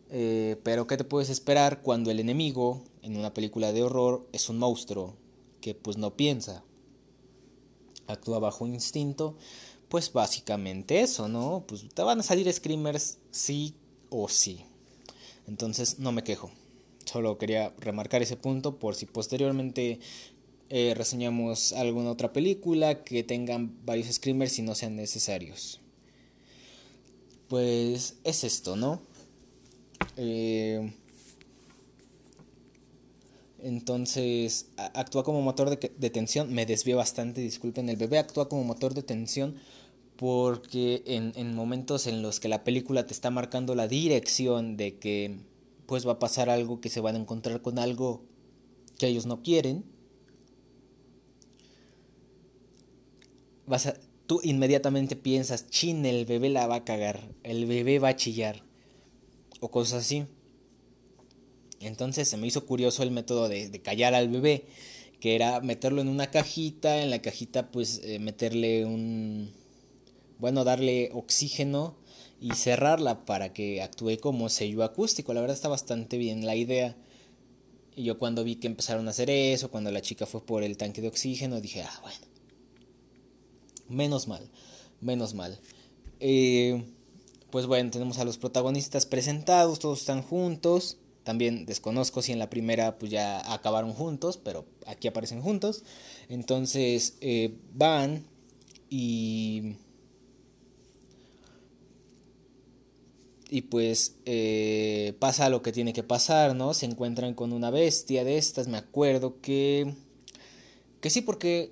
Eh, 0.10 0.58
pero 0.64 0.86
¿qué 0.88 0.96
te 0.96 1.04
puedes 1.04 1.30
esperar 1.30 1.82
cuando 1.82 2.12
el 2.12 2.20
enemigo 2.20 2.84
en 3.02 3.18
una 3.18 3.34
película 3.34 3.74
de 3.74 3.84
horror 3.84 4.28
es 4.32 4.48
un 4.50 4.60
monstruo 4.60 5.16
que 5.60 5.74
pues 5.74 5.98
no 5.98 6.16
piensa? 6.16 6.64
actúa 8.08 8.40
bajo 8.40 8.68
instinto, 8.68 9.36
pues 9.90 10.12
básicamente 10.12 11.02
eso, 11.02 11.28
¿no? 11.28 11.64
Pues 11.68 11.86
te 11.94 12.02
van 12.02 12.20
a 12.20 12.24
salir 12.24 12.52
screamers 12.52 13.20
sí 13.32 13.76
o 14.10 14.28
sí. 14.30 14.66
Entonces 15.48 16.00
no 16.00 16.12
me 16.12 16.24
quejo. 16.24 16.52
Solo 17.14 17.38
quería 17.38 17.72
remarcar 17.78 18.24
ese 18.24 18.38
punto 18.38 18.80
por 18.80 18.96
si 18.96 19.06
posteriormente 19.06 20.00
eh, 20.72 20.96
reseñamos 20.98 21.72
alguna 21.74 22.10
otra 22.10 22.34
película 22.34 23.04
que 23.04 23.22
tengan 23.22 23.86
varios 23.86 24.16
screamers 24.16 24.58
y 24.58 24.64
no 24.64 24.74
sean 24.74 24.96
necesarios. 24.96 25.80
Pues 27.50 28.16
es 28.24 28.44
esto, 28.44 28.76
¿no? 28.76 29.04
Eh, 30.18 30.92
entonces 33.62 34.72
actúa 34.96 35.24
como 35.24 35.44
motor 35.44 35.78
de, 35.78 36.10
tensión. 36.10 36.52
Me 36.52 36.66
desvío 36.66 36.98
bastante, 36.98 37.42
disculpen. 37.42 37.90
El 37.90 37.98
bebé 37.98 38.18
actúa 38.18 38.50
como 38.50 38.64
motor 38.64 38.96
de 38.96 39.04
tensión 39.04 39.58
porque 40.16 41.04
en 41.06 41.54
momentos 41.54 42.08
en 42.08 42.24
los 42.24 42.40
que 42.40 42.48
la 42.48 42.64
película 42.64 43.06
te 43.06 43.14
está 43.14 43.30
marcando 43.30 43.76
la 43.76 43.88
dirección 43.88 44.78
de 44.78 44.98
que 44.98 45.53
va 46.08 46.14
a 46.14 46.20
pasar 46.20 46.50
algo 46.50 46.82
que 46.82 46.90
se 46.90 47.00
van 47.00 47.16
a 47.16 47.20
encontrar 47.20 47.62
con 47.62 47.80
algo 47.80 48.24
que 48.98 49.08
ellos 49.08 49.26
no 49.26 49.44
quieren. 49.44 49.86
Vas 53.66 53.88
a, 53.88 53.96
tú 54.26 54.40
inmediatamente 54.44 55.16
piensas, 55.16 55.70
chin, 55.70 56.06
el 56.06 56.26
bebé 56.26 56.50
la 56.50 56.68
va 56.68 56.78
a 56.78 56.84
cagar, 56.84 57.30
el 57.44 57.66
bebé 57.66 58.00
va 58.00 58.10
a 58.10 58.16
chillar, 58.16 58.64
o 59.60 59.70
cosas 59.72 60.06
así. 60.06 60.26
Entonces 61.80 62.28
se 62.28 62.38
me 62.38 62.48
hizo 62.48 62.66
curioso 62.66 63.04
el 63.04 63.12
método 63.12 63.50
de, 63.50 63.82
callar 63.82 64.14
al 64.14 64.30
bebé, 64.30 64.66
que 65.20 65.36
era 65.36 65.62
meterlo 65.62 66.02
en 66.02 66.08
una 66.08 66.32
cajita, 66.32 67.02
en 67.02 67.10
la 67.10 67.22
cajita 67.22 67.72
pues 67.72 68.02
eh, 68.04 68.20
meterle 68.20 68.86
un, 68.86 69.52
bueno, 70.40 70.64
darle 70.64 71.10
oxígeno 71.14 71.96
y 72.44 72.56
cerrarla 72.56 73.24
para 73.24 73.54
que 73.54 73.82
actúe 73.82 74.18
como 74.20 74.50
sello 74.50 74.84
acústico. 74.84 75.34
La 75.34 75.40
verdad 75.40 75.56
está 75.56 75.70
bastante 75.70 76.18
bien 76.18 76.46
la 76.46 76.58
idea. 76.58 76.94
Y 77.96 78.04
yo 78.04 78.20
cuando 78.20 78.44
vi 78.44 78.58
que 78.58 78.68
empezaron 78.68 79.08
a 79.08 79.12
hacer 79.12 79.30
eso, 79.30 79.72
cuando 79.72 79.92
la 79.92 80.02
chica 80.02 80.26
fue 80.26 80.46
por 80.46 80.62
el 80.62 80.76
tanque 80.76 81.02
de 81.02 81.08
oxígeno, 81.08 81.62
dije, 81.62 81.84
ah, 81.84 82.00
bueno. 82.02 82.28
Menos 83.88 84.28
mal, 84.28 84.50
menos 85.00 85.34
mal. 85.34 85.58
Eh, 86.20 86.84
pues 87.50 87.66
bueno, 87.66 87.92
tenemos 87.92 88.18
a 88.18 88.26
los 88.26 88.38
protagonistas 88.38 89.06
presentados, 89.06 89.80
todos 89.80 90.02
están 90.02 90.22
juntos. 90.22 90.98
También 91.24 91.66
desconozco 91.66 92.22
si 92.22 92.34
en 92.34 92.40
la 92.40 92.50
primera 92.50 93.00
pues 93.00 93.10
ya 93.10 93.54
acabaron 93.54 93.94
juntos, 93.94 94.36
pero 94.36 94.66
aquí 94.86 95.08
aparecen 95.08 95.42
juntos. 95.42 95.86
Entonces 96.28 97.16
eh, 97.22 97.56
van 97.74 98.28
y 98.90 99.78
y 103.54 103.62
pues 103.62 104.16
eh, 104.26 105.14
pasa 105.20 105.48
lo 105.48 105.62
que 105.62 105.72
tiene 105.72 105.94
que 105.94 106.02
pasar, 106.02 106.56
¿no? 106.56 106.74
Se 106.74 106.88
encuentran 106.88 107.36
con 107.36 107.54
una 107.54 107.70
bestia 107.70 108.24
de 108.24 108.40
estas, 108.40 108.68
me 108.68 108.80
acuerdo 108.80 109.42
que... 109.42 109.94
Que 111.02 111.12
sí, 111.12 111.22
porque... 111.22 111.72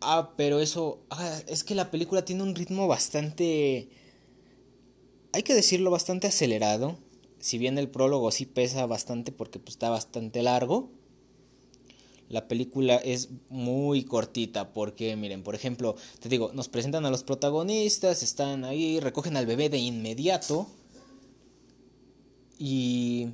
Ah, 0.00 0.32
pero 0.36 0.58
eso... 0.58 1.04
Ah, 1.08 1.38
es 1.46 1.62
que 1.62 1.76
la 1.76 1.92
película 1.92 2.24
tiene 2.24 2.42
un 2.42 2.56
ritmo 2.56 2.88
bastante... 2.88 3.90
Hay 5.32 5.44
que 5.44 5.54
decirlo, 5.54 5.92
bastante 5.92 6.26
acelerado. 6.26 6.98
Si 7.38 7.56
bien 7.56 7.78
el 7.78 7.88
prólogo 7.88 8.32
sí 8.32 8.44
pesa 8.44 8.86
bastante 8.86 9.30
porque 9.30 9.60
pues, 9.60 9.74
está 9.74 9.88
bastante 9.88 10.42
largo 10.42 10.90
la 12.30 12.46
película 12.46 12.94
es 12.96 13.28
muy 13.48 14.04
cortita 14.04 14.72
porque 14.72 15.16
miren, 15.16 15.42
por 15.42 15.56
ejemplo, 15.56 15.96
te 16.20 16.28
digo, 16.28 16.52
nos 16.54 16.68
presentan 16.68 17.04
a 17.04 17.10
los 17.10 17.24
protagonistas, 17.24 18.22
están 18.22 18.64
ahí, 18.64 19.00
recogen 19.00 19.36
al 19.36 19.46
bebé 19.46 19.68
de 19.68 19.78
inmediato 19.78 20.68
y 22.56 23.30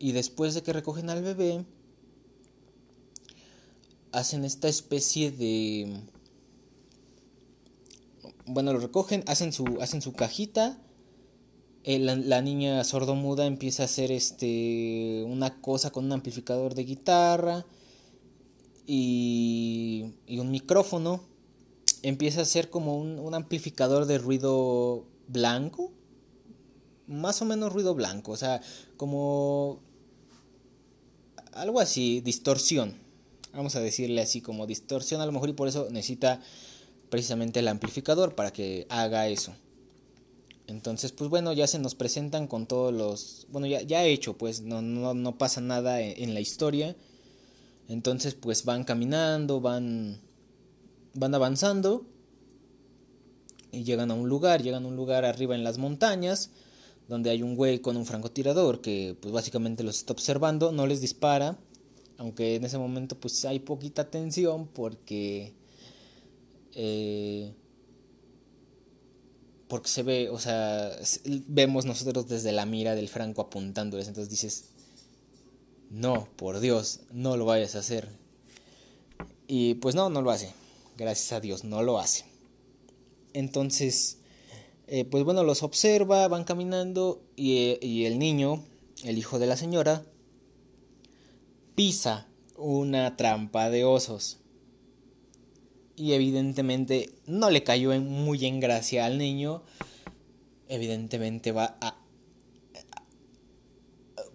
y 0.00 0.12
después 0.12 0.54
de 0.54 0.62
que 0.64 0.72
recogen 0.72 1.10
al 1.10 1.22
bebé 1.22 1.64
hacen 4.10 4.44
esta 4.44 4.68
especie 4.68 5.30
de 5.30 6.00
bueno, 8.46 8.72
lo 8.72 8.80
recogen, 8.80 9.22
hacen 9.28 9.52
su 9.52 9.78
hacen 9.80 10.02
su 10.02 10.12
cajita 10.12 10.76
eh, 11.88 11.98
la, 11.98 12.42
niña 12.42 12.84
sordomuda 12.84 13.46
empieza 13.46 13.82
a 13.82 13.86
hacer 13.86 14.12
este 14.12 15.24
una 15.26 15.58
cosa 15.62 15.88
con 15.88 16.04
un 16.04 16.12
amplificador 16.12 16.74
de 16.74 16.84
guitarra 16.84 17.64
y, 18.86 20.12
y 20.26 20.38
un 20.38 20.50
micrófono. 20.50 21.22
Empieza 22.02 22.42
a 22.42 22.44
ser 22.44 22.68
como 22.68 22.98
un, 22.98 23.18
un 23.18 23.34
amplificador 23.34 24.04
de 24.04 24.18
ruido 24.18 25.06
blanco. 25.28 25.90
Más 27.06 27.40
o 27.40 27.46
menos 27.46 27.72
ruido 27.72 27.94
blanco. 27.94 28.32
O 28.32 28.36
sea, 28.36 28.60
como 28.98 29.80
algo 31.54 31.80
así, 31.80 32.20
distorsión. 32.20 32.98
Vamos 33.54 33.76
a 33.76 33.80
decirle 33.80 34.20
así 34.20 34.42
como 34.42 34.66
distorsión 34.66 35.22
a 35.22 35.26
lo 35.26 35.32
mejor 35.32 35.48
y 35.48 35.54
por 35.54 35.68
eso 35.68 35.88
necesita 35.90 36.42
precisamente 37.08 37.60
el 37.60 37.68
amplificador 37.68 38.34
para 38.34 38.52
que 38.52 38.86
haga 38.90 39.26
eso. 39.28 39.54
Entonces, 40.68 41.12
pues 41.12 41.30
bueno, 41.30 41.54
ya 41.54 41.66
se 41.66 41.78
nos 41.78 41.94
presentan 41.94 42.46
con 42.46 42.66
todos 42.66 42.92
los... 42.92 43.46
Bueno, 43.50 43.66
ya, 43.66 43.80
ya 43.80 44.04
hecho, 44.04 44.36
pues 44.36 44.60
no, 44.60 44.82
no, 44.82 45.14
no 45.14 45.38
pasa 45.38 45.62
nada 45.62 46.02
en, 46.02 46.22
en, 46.22 46.34
la 46.34 46.40
historia. 46.40 46.94
Entonces, 47.88 48.34
pues 48.34 48.66
van 48.66 48.84
caminando, 48.84 49.62
van, 49.62 50.20
van 51.14 51.34
avanzando 51.34 52.04
y 53.72 53.82
llegan 53.84 54.10
a 54.10 54.14
un 54.14 54.28
lugar, 54.28 54.62
llegan 54.62 54.84
a 54.84 54.88
un 54.88 54.96
lugar 54.96 55.24
arriba 55.24 55.54
en 55.54 55.64
las 55.64 55.78
montañas, 55.78 56.50
donde 57.08 57.30
hay 57.30 57.42
un 57.42 57.56
güey 57.56 57.78
con 57.78 57.96
un 57.96 58.04
francotirador 58.04 58.82
que 58.82 59.16
pues 59.20 59.32
básicamente 59.32 59.82
los 59.82 59.96
está 59.96 60.12
observando, 60.12 60.70
no 60.70 60.86
les 60.86 61.00
dispara, 61.00 61.58
aunque 62.18 62.56
en 62.56 62.64
ese 62.66 62.76
momento 62.76 63.18
pues 63.18 63.42
hay 63.46 63.58
poquita 63.60 64.10
tensión 64.10 64.68
porque... 64.68 65.54
Eh, 66.74 67.54
porque 69.68 69.88
se 69.88 70.02
ve, 70.02 70.30
o 70.30 70.38
sea, 70.38 70.90
vemos 71.46 71.84
nosotros 71.84 72.26
desde 72.26 72.52
la 72.52 72.64
mira 72.64 72.94
del 72.94 73.08
Franco 73.08 73.42
apuntándoles, 73.42 74.08
entonces 74.08 74.30
dices, 74.30 74.64
no, 75.90 76.28
por 76.36 76.60
Dios, 76.60 77.00
no 77.12 77.36
lo 77.36 77.44
vayas 77.44 77.76
a 77.76 77.80
hacer. 77.80 78.08
Y 79.46 79.74
pues 79.74 79.94
no, 79.94 80.08
no 80.08 80.22
lo 80.22 80.30
hace, 80.30 80.52
gracias 80.96 81.32
a 81.32 81.40
Dios, 81.40 81.64
no 81.64 81.82
lo 81.82 81.98
hace. 81.98 82.24
Entonces, 83.34 84.18
eh, 84.86 85.04
pues 85.04 85.22
bueno, 85.24 85.44
los 85.44 85.62
observa, 85.62 86.26
van 86.28 86.44
caminando 86.44 87.22
y, 87.36 87.78
y 87.86 88.06
el 88.06 88.18
niño, 88.18 88.64
el 89.04 89.18
hijo 89.18 89.38
de 89.38 89.46
la 89.46 89.56
señora, 89.56 90.02
pisa 91.74 92.26
una 92.56 93.16
trampa 93.16 93.70
de 93.70 93.84
osos 93.84 94.37
y 95.98 96.12
evidentemente 96.12 97.10
no 97.26 97.50
le 97.50 97.64
cayó 97.64 97.98
muy 98.00 98.46
en 98.46 98.60
gracia 98.60 99.04
al 99.04 99.18
niño. 99.18 99.62
Evidentemente 100.68 101.52
va 101.52 101.76
a, 101.80 101.98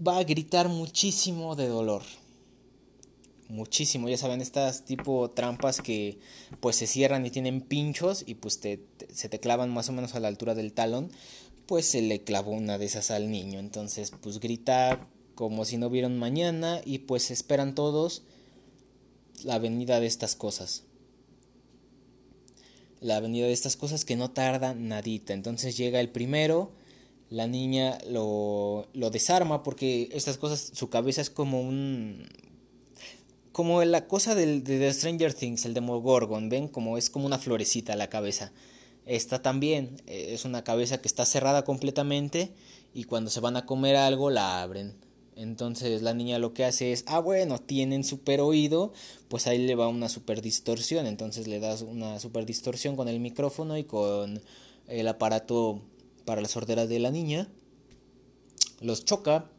va 0.05 0.17
a 0.17 0.23
gritar 0.23 0.67
muchísimo 0.67 1.55
de 1.55 1.67
dolor. 1.67 2.03
Muchísimo, 3.49 4.09
ya 4.09 4.17
saben, 4.17 4.41
estas 4.41 4.83
tipo 4.83 5.29
trampas 5.31 5.81
que 5.81 6.19
pues 6.59 6.75
se 6.75 6.87
cierran 6.87 7.25
y 7.25 7.29
tienen 7.29 7.61
pinchos 7.61 8.23
y 8.25 8.35
pues 8.35 8.59
te, 8.59 8.83
se 9.13 9.29
te 9.29 9.39
clavan 9.39 9.71
más 9.71 9.89
o 9.89 9.93
menos 9.93 10.15
a 10.15 10.19
la 10.19 10.27
altura 10.27 10.55
del 10.55 10.73
talón, 10.73 11.11
pues 11.67 11.85
se 11.85 12.01
le 12.01 12.23
clavó 12.23 12.51
una 12.51 12.77
de 12.77 12.85
esas 12.85 13.11
al 13.11 13.29
niño. 13.29 13.59
Entonces 13.59 14.11
pues 14.21 14.39
grita 14.39 15.07
como 15.35 15.65
si 15.65 15.77
no 15.77 15.89
vieron 15.89 16.17
mañana 16.17 16.81
y 16.83 16.99
pues 16.99 17.31
esperan 17.31 17.75
todos 17.75 18.23
la 19.43 19.59
venida 19.59 19.99
de 19.99 20.07
estas 20.07 20.35
cosas 20.35 20.83
la 23.03 23.19
venida 23.19 23.45
de 23.45 23.53
estas 23.53 23.75
cosas 23.75 24.05
que 24.05 24.15
no 24.15 24.31
tarda 24.31 24.73
nadita. 24.73 25.33
Entonces 25.33 25.77
llega 25.77 25.99
el 25.99 26.09
primero, 26.09 26.71
la 27.29 27.47
niña 27.47 27.97
lo, 28.09 28.87
lo 28.93 29.09
desarma 29.09 29.61
porque 29.61 30.09
estas 30.13 30.37
cosas, 30.37 30.71
su 30.73 30.89
cabeza 30.89 31.21
es 31.21 31.29
como 31.29 31.61
un... 31.61 32.27
Como 33.51 33.83
la 33.83 34.07
cosa 34.07 34.33
del, 34.33 34.63
de 34.63 34.79
The 34.79 34.93
Stranger 34.93 35.33
Things, 35.33 35.65
el 35.65 35.75
Demogorgon, 35.75 36.49
¿ven? 36.49 36.67
Como 36.67 36.97
es 36.97 37.11
como 37.11 37.27
una 37.27 37.37
florecita 37.37 37.95
la 37.95 38.09
cabeza. 38.09 38.51
Esta 39.05 39.43
también 39.43 40.01
eh, 40.07 40.29
es 40.29 40.45
una 40.45 40.63
cabeza 40.63 40.99
que 40.99 41.07
está 41.07 41.25
cerrada 41.25 41.63
completamente 41.63 42.51
y 42.95 43.03
cuando 43.03 43.29
se 43.29 43.41
van 43.41 43.57
a 43.57 43.65
comer 43.65 43.95
algo 43.95 44.29
la 44.29 44.63
abren. 44.63 44.95
Entonces 45.35 46.01
la 46.01 46.13
niña 46.13 46.39
lo 46.39 46.53
que 46.53 46.65
hace 46.65 46.91
es, 46.91 47.03
ah 47.07 47.19
bueno, 47.19 47.59
tienen 47.59 48.03
super 48.03 48.41
oído, 48.41 48.93
pues 49.27 49.47
ahí 49.47 49.57
le 49.57 49.75
va 49.75 49.87
una 49.87 50.09
super 50.09 50.41
distorsión. 50.41 51.07
Entonces 51.07 51.47
le 51.47 51.59
das 51.59 51.81
una 51.81 52.19
super 52.19 52.45
distorsión 52.45 52.95
con 52.95 53.07
el 53.07 53.19
micrófono 53.19 53.77
y 53.77 53.83
con 53.83 54.41
el 54.87 55.07
aparato 55.07 55.81
para 56.25 56.41
la 56.41 56.47
sordera 56.47 56.87
de 56.87 56.99
la 56.99 57.11
niña. 57.11 57.49
Los 58.81 59.05
choca. 59.05 59.49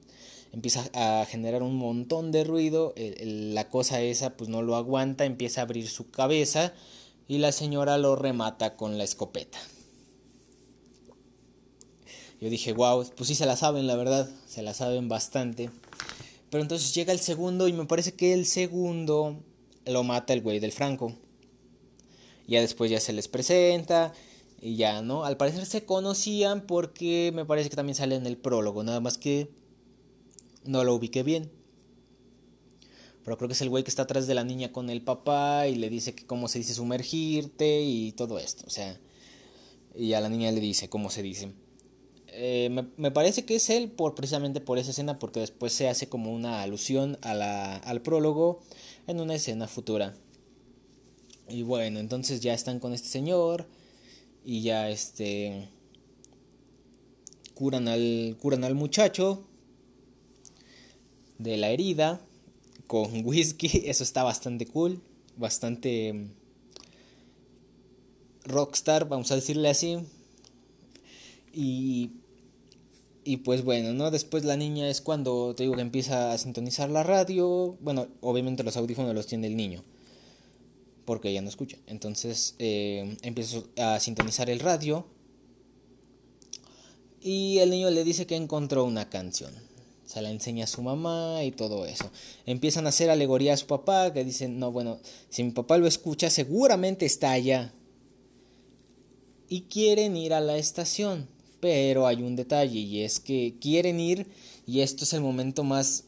empieza 0.53 0.89
a 0.95 1.27
generar 1.27 1.63
un 1.63 1.77
montón 1.77 2.31
de 2.31 2.45
ruido, 2.45 2.95
la 2.97 3.69
cosa 3.69 4.01
esa 4.01 4.37
pues 4.37 4.49
no 4.49 4.63
lo 4.63 4.77
aguanta, 4.77 5.25
empieza 5.25 5.61
a 5.61 5.65
abrir 5.65 5.89
su 5.89 6.11
cabeza 6.11 6.73
y 7.27 7.39
la 7.39 7.53
señora 7.53 7.99
lo 7.99 8.17
remata 8.17 8.77
con 8.77 8.99
la 8.99 9.05
escopeta. 9.05 9.59
Yo 12.45 12.51
dije, 12.51 12.75
wow, 12.75 13.03
pues 13.17 13.29
sí 13.29 13.35
se 13.35 13.47
la 13.47 13.57
saben, 13.57 13.87
la 13.87 13.97
verdad, 13.97 14.29
se 14.47 14.61
la 14.61 14.75
saben 14.75 15.09
bastante. 15.09 15.71
Pero 16.51 16.61
entonces 16.61 16.95
llega 16.95 17.11
el 17.15 17.19
segundo 17.19 17.69
y 17.69 17.73
me 17.73 17.87
parece 17.87 18.13
que 18.13 18.35
el 18.35 18.45
segundo 18.45 19.43
lo 19.87 20.05
mata 20.05 20.35
el 20.35 20.43
güey 20.43 20.61
del 20.61 20.71
Franco. 20.71 21.15
Ya 22.47 22.61
después 22.61 22.91
ya 22.91 23.01
se 23.01 23.15
les 23.15 23.29
presenta 23.29 24.13
y 24.61 24.77
ya, 24.77 25.01
¿no? 25.01 25.25
Al 25.25 25.39
parecer 25.39 25.65
se 25.65 25.87
conocían 25.87 26.67
porque 26.67 27.33
me 27.35 27.47
parece 27.47 27.71
que 27.71 27.77
también 27.77 27.97
sale 27.97 28.15
en 28.15 28.27
el 28.27 28.37
prólogo, 28.37 28.85
nada 28.85 29.01
más 29.01 29.17
que 29.17 29.49
no 30.67 30.85
lo 30.85 30.95
ubiqué 30.95 31.23
bien. 31.23 31.51
Pero 33.25 33.39
creo 33.39 33.49
que 33.49 33.55
es 33.55 33.63
el 33.63 33.71
güey 33.71 33.85
que 33.85 33.91
está 33.91 34.03
atrás 34.03 34.27
de 34.27 34.35
la 34.35 34.45
niña 34.45 34.71
con 34.71 34.91
el 34.91 35.01
papá 35.01 35.67
y 35.67 35.77
le 35.77 35.89
dice 35.89 36.15
que 36.15 36.27
cómo 36.27 36.49
se 36.49 36.59
dice 36.59 36.75
sumergirte 36.75 37.81
y 37.81 38.13
todo 38.13 38.39
esto. 38.39 38.67
O 38.67 38.71
sea, 38.71 39.01
y 39.97 40.13
a 40.13 40.21
la 40.21 40.29
niña 40.29 40.53
le 40.53 40.61
dice 40.61 40.91
cómo 40.91 41.09
se 41.09 41.23
dice. 41.23 41.64
Eh, 42.37 42.69
me, 42.97 43.11
parece 43.13 43.45
que 43.45 43.55
es 43.55 43.71
él 43.71 43.93
por 43.93 44.17
precisamente 44.17 44.61
por 44.61 44.79
esa 44.79 44.91
escena 44.91 45.21
porque 45.21 45.39
después 45.39 45.73
se 45.73 45.89
hace 45.89 46.09
como 46.09 46.33
una 46.35 46.63
alusión 46.63 47.17
a 47.23 47.33
la, 47.33 47.77
al 47.77 48.03
prólogo 48.03 48.61
en 49.07 49.21
una 49.21 49.37
escena 49.37 49.69
futura. 49.69 50.17
Y 51.49 51.63
bueno, 51.63 52.01
entonces 52.01 52.41
ya 52.41 52.53
están 52.53 52.81
con 52.81 52.93
este 52.93 53.07
señor 53.07 53.69
y 54.45 54.63
ya 54.63 54.91
este 54.91 55.69
curan 57.55 57.87
al 57.87 58.37
curan 58.41 58.65
al 58.65 58.75
muchacho 58.75 59.45
de 61.39 61.57
la 61.57 61.69
herida 61.69 62.21
con 62.89 63.25
whisky, 63.25 63.85
eso 63.87 64.03
está 64.03 64.25
bastante 64.25 64.67
cool, 64.67 65.01
bastante 65.37 66.31
rockstar, 68.43 69.09
vamos 69.09 69.31
a 69.31 69.37
decirle 69.37 69.69
así. 69.69 69.99
Y 71.53 72.24
y 73.25 73.39
pues 73.39 73.65
bueno, 73.65 73.95
¿no? 73.95 74.11
Después 74.11 74.45
la 74.45 74.57
niña 74.57 74.89
es 74.89 75.01
cuando 75.01 75.55
te 75.55 75.63
digo 75.63 75.75
que 75.75 75.81
empieza 75.81 76.33
a 76.33 76.39
sintonizar 76.39 76.91
la 76.91 77.03
radio. 77.03 77.77
Bueno, 77.81 78.07
obviamente 78.21 78.63
los 78.63 78.77
audífonos 78.77 79.15
los 79.15 79.27
tiene 79.27 79.47
el 79.47 79.57
niño. 79.57 79.83
Porque 81.07 81.31
ella 81.31 81.41
no 81.41 81.49
escucha. 81.49 81.79
Entonces 81.87 82.55
eh, 82.59 83.17
empieza 83.23 83.63
a 83.79 83.99
sintonizar 83.99 84.51
el 84.51 84.61
radio. 84.61 85.07
Y 87.23 87.59
el 87.59 87.71
niño 87.71 87.91
le 87.91 88.05
dice 88.05 88.27
que 88.27 88.37
encontró 88.37 88.85
una 88.85 89.09
canción. 89.09 89.53
Se 90.05 90.21
la 90.21 90.31
enseña 90.31 90.65
a 90.65 90.69
su 90.69 90.83
mamá 90.83 91.43
y 91.45 91.51
todo 91.51 91.87
eso. 91.87 92.11
Empiezan 92.45 92.85
a 92.85 92.91
hacer 92.91 93.09
alegoría 93.09 93.55
a 93.55 93.57
su 93.57 93.67
papá. 93.67 94.13
Que 94.13 94.23
dicen, 94.23 94.59
no, 94.59 94.71
bueno, 94.71 94.99
si 95.31 95.43
mi 95.45 95.53
papá 95.53 95.79
lo 95.79 95.87
escucha, 95.87 96.29
seguramente 96.29 97.07
está 97.07 97.31
allá. 97.33 97.73
Y 99.49 99.63
quieren 99.63 100.15
ir 100.19 100.35
a 100.35 100.41
la 100.41 100.59
estación 100.59 101.34
pero 101.65 102.07
hay 102.07 102.23
un 102.23 102.37
detalle 102.37 102.79
y 102.79 103.01
es 103.01 103.21
que 103.21 103.55
quieren 103.59 103.99
ir 103.99 104.27
y 104.67 104.81
esto 104.81 105.05
es 105.05 105.15
el 105.15 105.23
momento 105.23 105.65
más 105.65 106.05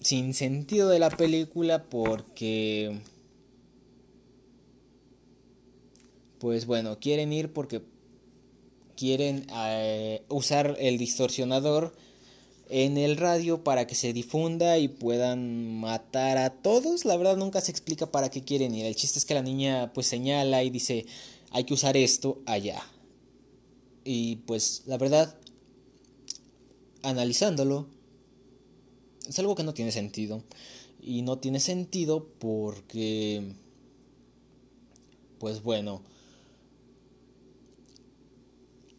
sin 0.00 0.34
sentido 0.34 0.88
de 0.88 1.00
la 1.00 1.10
película 1.10 1.82
porque 1.82 3.00
pues 6.38 6.66
bueno, 6.66 6.96
quieren 7.00 7.32
ir 7.32 7.52
porque 7.52 7.82
quieren 8.96 9.48
eh, 9.52 10.22
usar 10.28 10.76
el 10.78 10.96
distorsionador 10.96 11.92
en 12.68 12.98
el 12.98 13.16
radio 13.16 13.64
para 13.64 13.88
que 13.88 13.96
se 13.96 14.12
difunda 14.12 14.78
y 14.78 14.86
puedan 14.86 15.80
matar 15.80 16.38
a 16.38 16.50
todos. 16.50 17.04
La 17.04 17.16
verdad 17.16 17.36
nunca 17.36 17.60
se 17.60 17.72
explica 17.72 18.06
para 18.06 18.30
qué 18.30 18.44
quieren 18.44 18.76
ir. 18.76 18.86
El 18.86 18.94
chiste 18.94 19.18
es 19.18 19.24
que 19.24 19.34
la 19.34 19.42
niña 19.42 19.90
pues 19.92 20.06
señala 20.06 20.62
y 20.62 20.70
dice 20.70 21.04
hay 21.50 21.64
que 21.64 21.74
usar 21.74 21.96
esto 21.96 22.38
allá. 22.46 22.80
Y 24.10 24.36
pues 24.46 24.84
la 24.86 24.96
verdad, 24.96 25.36
analizándolo, 27.02 27.88
es 29.28 29.38
algo 29.38 29.54
que 29.54 29.64
no 29.64 29.74
tiene 29.74 29.92
sentido. 29.92 30.42
Y 31.02 31.20
no 31.20 31.40
tiene 31.40 31.60
sentido 31.60 32.26
porque, 32.38 33.52
pues 35.38 35.62
bueno, 35.62 36.00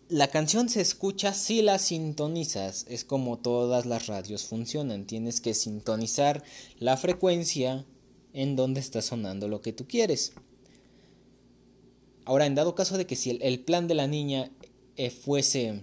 la 0.10 0.28
canción 0.28 0.70
se 0.70 0.82
escucha 0.82 1.34
si 1.34 1.64
la 1.64 1.80
sintonizas. 1.80 2.86
Es 2.88 3.04
como 3.04 3.40
todas 3.40 3.88
las 3.88 4.06
radios 4.06 4.44
funcionan. 4.44 5.08
Tienes 5.08 5.42
que 5.42 5.56
sintonizar 5.56 6.44
la 6.78 6.98
frecuencia 6.98 7.84
en 8.34 8.56
donde 8.56 8.80
está 8.80 9.02
sonando 9.02 9.48
lo 9.48 9.64
que 9.64 9.74
tú 9.74 9.88
quieres. 9.88 10.34
Ahora, 12.30 12.46
en 12.46 12.54
dado 12.54 12.76
caso 12.76 12.96
de 12.96 13.08
que 13.08 13.16
si 13.16 13.40
el, 13.42 13.60
plan 13.62 13.88
de 13.88 13.96
la 13.96 14.06
niña 14.06 14.52
eh, 15.00 15.12
fuese 15.12 15.82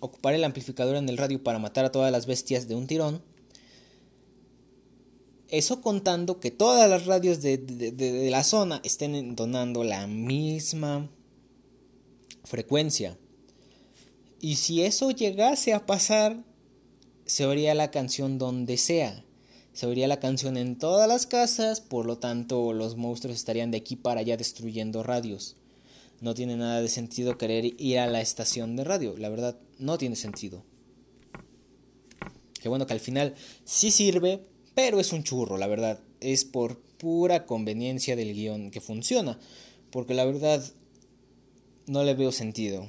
ocupar 0.00 0.34
el 0.34 0.42
amplificador 0.42 0.96
en 0.96 1.08
el 1.08 1.16
radio 1.16 1.40
para 1.40 1.60
matar 1.60 1.84
a 1.84 1.92
todas 1.92 2.10
las 2.10 2.26
bestias 2.26 2.66
de 2.66 2.74
un 2.74 2.88
tirón, 2.88 3.22
eso 5.48 5.80
contando 5.80 6.40
que 6.40 6.50
todas 6.50 6.90
las 6.90 7.06
radios 7.06 7.40
de, 7.40 7.58
de, 7.58 8.30
la 8.32 8.42
zona 8.42 8.80
estén 8.82 9.14
entonando 9.14 9.84
la 9.84 10.08
misma 10.08 11.08
frecuencia. 12.42 13.16
Y 14.40 14.56
si 14.56 14.82
eso 14.82 15.12
llegase 15.12 15.72
a 15.72 15.86
pasar, 15.86 16.42
se 17.26 17.46
oiría 17.46 17.76
la 17.76 17.92
canción 17.92 18.38
donde 18.38 18.76
sea. 18.76 19.24
Se 19.72 19.86
oiría 19.86 20.08
la 20.08 20.18
canción 20.18 20.56
en 20.56 20.78
todas 20.78 21.06
las 21.06 21.28
casas, 21.28 21.80
por 21.80 22.06
lo 22.06 22.18
tanto 22.18 22.72
los 22.72 22.96
monstruos 22.96 23.36
estarían 23.36 23.70
de 23.70 23.78
aquí 23.78 23.94
para 23.94 24.18
allá 24.18 24.36
destruyendo 24.36 25.04
radios 25.04 25.56
no 26.20 26.34
tiene 26.34 26.56
nada 26.56 26.80
de 26.80 26.88
sentido 26.88 27.38
querer 27.38 27.64
ir 27.78 27.98
a 27.98 28.06
la 28.06 28.20
estación 28.20 28.76
de 28.76 28.84
radio. 28.84 29.16
La 29.16 29.28
verdad, 29.28 29.58
no 29.78 29.98
tiene 29.98 30.16
sentido. 30.16 30.64
Qué 32.60 32.68
bueno 32.68 32.86
que 32.86 32.94
al 32.94 33.00
final 33.00 33.34
sí 33.64 33.90
sirve, 33.90 34.46
pero 34.74 35.00
es 35.00 35.12
un 35.12 35.22
churro, 35.22 35.58
la 35.58 35.66
verdad. 35.66 36.00
Es 36.20 36.44
por 36.44 36.78
pura 36.78 37.44
conveniencia 37.44 38.16
del 38.16 38.32
guion 38.32 38.70
que 38.70 38.80
funciona. 38.80 39.38
Porque 39.90 40.14
la 40.14 40.24
verdad, 40.24 40.64
no 41.86 42.02
le 42.04 42.14
veo 42.14 42.32
sentido. 42.32 42.88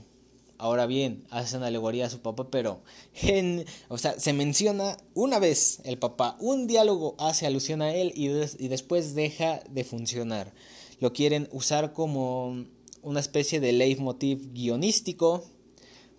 Ahora 0.58 0.86
bien, 0.86 1.26
hacen 1.30 1.64
alegoría 1.64 2.06
a 2.06 2.10
su 2.10 2.22
papá, 2.22 2.50
pero 2.50 2.82
en, 3.22 3.66
o 3.90 3.98
sea, 3.98 4.18
se 4.18 4.32
menciona 4.32 4.96
una 5.14 5.38
vez 5.38 5.82
el 5.84 6.00
papá, 6.00 6.38
un 6.40 6.66
diálogo 6.66 7.16
hace 7.20 7.46
alusión 7.46 7.82
a 7.82 7.94
él 7.94 8.14
y 8.16 8.68
después 8.70 9.16
deja 9.16 9.60
de 9.70 9.84
funcionar. 9.84 10.54
Lo 11.02 11.12
quieren 11.12 11.50
usar 11.52 11.92
como 11.92 12.66
una 13.06 13.20
especie 13.20 13.60
de 13.60 13.72
leitmotiv 13.72 14.52
guionístico 14.52 15.44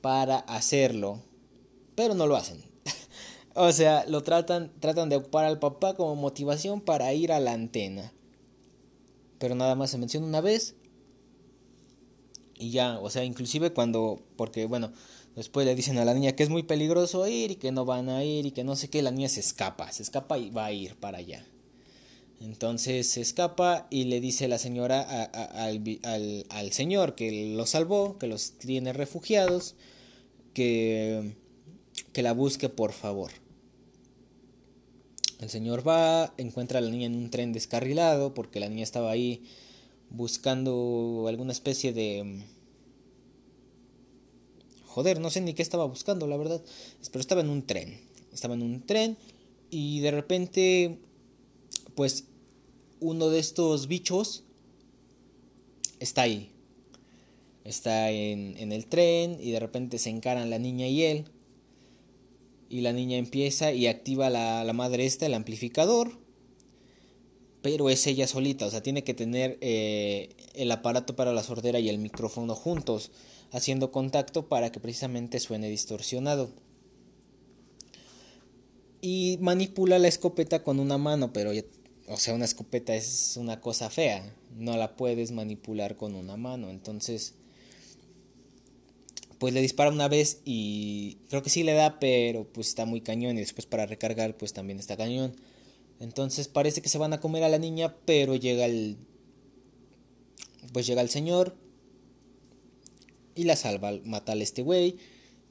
para 0.01 0.39
hacerlo, 0.39 1.21
pero 1.95 2.15
no 2.15 2.27
lo 2.27 2.37
hacen. 2.37 2.63
o 3.55 3.71
sea, 3.73 4.07
lo 4.07 4.23
tratan, 4.23 4.73
tratan 4.81 5.09
de 5.09 5.17
ocupar 5.17 5.45
al 5.45 5.59
papá 5.59 5.95
como 5.95 6.15
motivación 6.17 6.81
para 6.81 7.13
ir 7.13 7.33
a 7.33 7.41
la 7.41 7.53
antena. 7.53 8.13
Pero 9.39 9.55
nada 9.55 9.75
más 9.75 9.91
se 9.91 9.99
menciona 9.99 10.27
una 10.27 10.41
vez 10.41 10.77
y 12.59 12.71
ya, 12.71 12.99
o 13.01 13.11
sea, 13.11 13.25
inclusive 13.25 13.73
cuando, 13.73 14.23
porque 14.37 14.67
bueno, 14.67 14.93
después 15.35 15.67
le 15.67 15.75
dicen 15.75 15.99
a 15.99 16.05
la 16.05 16.15
niña 16.15 16.33
que 16.33 16.43
es 16.43 16.49
muy 16.49 16.63
peligroso 16.63 17.27
ir 17.27 17.51
y 17.51 17.57
que 17.57 17.73
no 17.73 17.85
van 17.85 18.09
a 18.09 18.25
ir 18.25 18.47
y 18.47 18.53
que 18.53 18.65
no 18.65 18.77
sé 18.77 18.89
qué, 18.89 19.03
la 19.03 19.11
niña 19.11 19.29
se 19.29 19.41
escapa, 19.41 19.91
se 19.93 20.03
escapa 20.03 20.39
y 20.39 20.51
va 20.51 20.67
a 20.67 20.73
ir 20.73 20.97
para 20.97 21.19
allá. 21.19 21.45
Entonces 22.41 23.09
se 23.09 23.23
escapa 23.23 23.87
y 23.91 24.05
le 24.05 24.21
dice 24.21 24.47
la 24.49 24.59
señora 24.59 25.03
al, 25.61 26.73
señor 26.73 27.15
que 27.15 27.55
los 27.57 27.71
salvó, 27.71 28.19
que 28.19 28.27
los 28.27 28.53
tiene 28.53 28.93
refugiados, 28.93 29.75
que, 30.53 31.35
que 32.13 32.23
la 32.23 32.33
busque 32.33 32.69
por 32.69 32.93
favor. 32.93 33.31
El 35.41 35.51
señor 35.51 35.87
va, 35.87 36.33
encuentra 36.39 36.79
a 36.79 36.83
la 36.83 36.91
niña 36.91 37.07
en 37.07 37.15
un 37.15 37.31
tren 37.31 37.53
descarrilado 37.53 38.33
porque 38.33 38.61
la 38.61 38.69
niña 38.69 38.85
estaba 38.85 39.11
ahí 39.11 39.45
buscando 40.11 41.27
alguna 41.29 41.53
especie 41.53 41.93
de... 41.93 42.43
Joder, 44.87 45.21
no 45.21 45.29
sé 45.29 45.43
ni 45.43 45.53
qué 45.53 45.61
estaba 45.61 45.85
buscando, 45.85 46.27
la 46.27 46.39
verdad. 46.39 46.63
Pero 47.11 47.21
estaba 47.21 47.43
en 47.43 47.51
un 47.51 47.67
tren. 47.67 48.01
Estaba 48.33 48.55
en 48.55 48.63
un 48.63 48.87
tren 48.87 49.19
y 49.71 50.01
de 50.01 50.11
repente 50.11 50.99
pues 51.97 52.27
uno 53.01 53.31
de 53.31 53.41
estos 53.41 53.89
bichos 53.89 54.45
está 55.99 56.23
ahí. 56.23 56.53
Está 57.65 58.13
en, 58.13 58.57
en, 58.59 58.71
el 58.71 58.87
tren 58.87 59.39
y 59.41 59.51
de 59.51 59.59
repente 59.59 59.99
se 59.99 60.11
encaran 60.11 60.51
la 60.51 60.61
niña 60.61 60.87
y 60.87 61.03
él. 61.03 61.25
Y 62.69 62.83
la 62.83 62.93
niña 62.93 63.17
empieza 63.17 63.73
y 63.73 63.89
activa 63.89 64.31
la, 64.31 64.63
la 64.63 64.73
madre 64.73 65.07
esta, 65.07 65.27
el 65.27 65.35
amplificador. 65.35 66.19
Pero 67.63 67.91
es 67.91 68.07
ella 68.07 68.29
solita, 68.29 68.67
o 68.67 68.71
sea, 68.71 68.83
tiene 68.83 69.03
que 69.03 69.15
tener 69.15 69.59
eh, 69.61 70.29
el 70.55 70.71
aparato 70.71 71.17
para 71.17 71.33
la 71.33 71.43
sordera 71.43 71.81
y 71.81 71.89
el 71.89 71.99
micrófono 71.99 72.55
juntos, 72.55 73.11
haciendo 73.51 73.91
contacto 73.91 74.49
para 74.49 74.71
que 74.71 74.79
precisamente 74.79 75.41
suene 75.41 75.69
distorsionado. 75.69 76.51
y 79.01 79.39
manipula 79.41 79.99
la 79.99 80.09
escopeta 80.09 80.63
con 80.63 80.81
una 80.81 80.99
mano, 80.99 81.33
pero 81.33 81.53
o 82.09 82.17
sea, 82.17 82.35
una 82.35 82.45
escopeta 82.45 82.95
es 82.95 83.37
una 83.37 83.61
cosa 83.61 83.91
fea, 83.91 84.35
no 84.57 84.77
la 84.77 84.97
puedes 84.97 85.33
manipular 85.33 85.97
con 85.97 86.15
una 86.15 86.37
mano, 86.37 86.71
entonces 86.71 87.35
pues 89.39 89.53
le 89.53 89.61
dispara 89.61 89.91
una 89.91 90.09
vez 90.09 90.41
y 90.45 91.19
creo 91.29 91.43
que 91.43 91.51
sí 91.51 91.63
le 91.63 91.75
da, 91.75 91.99
pero 91.99 92.45
pues 92.45 92.69
está 92.69 92.87
muy 92.87 93.01
cañón 93.01 93.37
y 93.37 93.41
después 93.41 93.67
para 93.67 93.87
recargar 93.87 94.37
pues 94.37 94.53
también 94.53 94.79
está 94.79 94.97
cañón. 94.97 95.35
Entonces 96.01 96.49
parece 96.49 96.83
que 96.83 96.89
se 96.89 96.99
van 96.99 97.13
a 97.13 97.21
comer 97.21 97.43
a 97.43 97.49
la 97.49 97.59
niña, 97.59 97.95
pero 98.05 98.35
llega 98.35 98.65
el 98.65 98.97
pues 100.73 100.87
llega 100.87 101.03
el 101.03 101.11
señor 101.11 101.57
y 103.35 103.45
la 103.45 103.57
salva, 103.57 103.93
mata 104.05 104.33
a 104.33 104.37
este 104.37 104.63
güey 104.63 104.97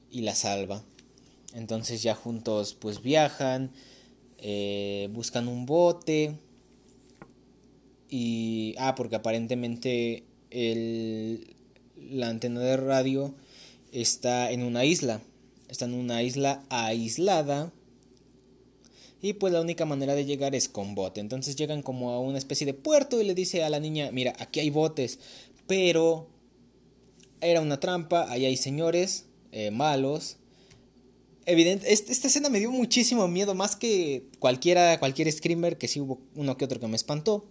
y 0.09 0.21
la 0.21 0.35
salva. 0.35 0.83
Entonces 1.53 2.01
ya 2.01 2.15
juntos 2.15 2.73
pues 2.73 3.01
viajan, 3.01 3.71
eh, 4.39 5.09
buscan 5.11 5.47
un 5.47 5.65
bote 5.65 6.39
y 8.09 8.75
ah 8.77 8.95
porque 8.95 9.15
aparentemente 9.15 10.23
el 10.51 11.55
la 12.09 12.29
antena 12.29 12.59
de 12.59 12.77
radio 12.77 13.33
está 13.91 14.51
en 14.51 14.63
una 14.63 14.85
isla. 14.85 15.21
Está 15.67 15.85
en 15.85 15.93
una 15.93 16.23
isla 16.23 16.63
aislada. 16.69 17.71
Y 19.21 19.33
pues 19.33 19.51
la 19.53 19.61
única 19.61 19.85
manera 19.85 20.13
de 20.13 20.25
llegar 20.25 20.53
es 20.53 20.69
con 20.69 20.93
bote. 20.93 21.19
Entonces 21.19 21.55
llegan 21.55 21.81
como 21.81 22.11
a 22.11 22.19
una 22.19 22.37
especie 22.37 22.65
de 22.65 22.73
puerto 22.73 23.19
y 23.19 23.23
le 23.23 23.33
dice 23.33 23.63
a 23.63 23.69
la 23.69 23.79
niña, 23.79 24.11
mira, 24.11 24.33
aquí 24.37 24.59
hay 24.59 24.69
botes. 24.69 25.19
Pero 25.67 26.27
era 27.41 27.61
una 27.61 27.79
trampa, 27.79 28.29
ahí 28.29 28.45
hay 28.45 28.57
señores 28.57 29.25
eh, 29.51 29.71
malos. 29.71 30.37
Evidente, 31.47 31.91
esta, 31.91 32.27
escena 32.27 32.49
me 32.49 32.59
dio 32.59 32.71
muchísimo 32.71 33.27
miedo, 33.27 33.53
más 33.53 33.75
que 33.75 34.25
cualquiera, 34.39 34.99
cualquier 34.99 35.31
screamer, 35.31 35.77
que 35.77 35.87
sí 35.87 35.99
hubo 35.99 36.19
uno 36.35 36.57
que 36.57 36.65
otro 36.65 36.79
que 36.79 36.87
me 36.87 36.95
espantó. 36.95 37.45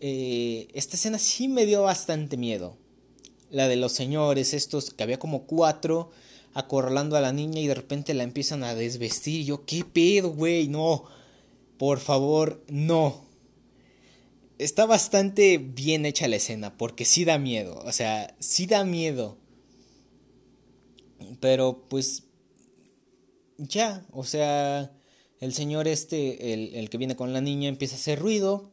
Eh, 0.00 0.68
esta 0.74 0.96
escena 0.96 1.18
sí 1.18 1.48
me 1.48 1.66
dio 1.66 1.82
bastante 1.82 2.36
miedo 2.36 2.76
la 3.50 3.68
de 3.68 3.76
los 3.76 3.92
señores, 3.92 4.54
estos, 4.54 4.94
que 4.94 5.02
había 5.02 5.18
como 5.18 5.44
cuatro 5.44 6.10
acorralando 6.54 7.16
a 7.16 7.20
la 7.20 7.32
niña 7.32 7.60
y 7.60 7.66
de 7.66 7.74
repente 7.74 8.14
la 8.14 8.22
empiezan 8.22 8.64
a 8.64 8.74
desvestir. 8.74 9.44
yo, 9.44 9.64
¿qué 9.64 9.84
pedo, 9.84 10.30
güey? 10.30 10.68
No, 10.68 11.04
por 11.78 11.98
favor, 11.98 12.64
no. 12.68 13.24
Está 14.58 14.86
bastante 14.86 15.58
bien 15.58 16.06
hecha 16.06 16.28
la 16.28 16.36
escena, 16.36 16.76
porque 16.76 17.04
sí 17.04 17.24
da 17.24 17.38
miedo, 17.38 17.82
o 17.84 17.92
sea, 17.92 18.34
sí 18.38 18.66
da 18.66 18.84
miedo. 18.84 19.38
Pero 21.40 21.86
pues, 21.88 22.24
ya, 23.58 24.06
o 24.12 24.24
sea, 24.24 24.92
el 25.40 25.54
señor 25.54 25.88
este, 25.88 26.52
el, 26.52 26.74
el 26.74 26.90
que 26.90 26.98
viene 26.98 27.16
con 27.16 27.32
la 27.32 27.40
niña, 27.40 27.68
empieza 27.68 27.94
a 27.96 27.98
hacer 27.98 28.18
ruido. 28.18 28.69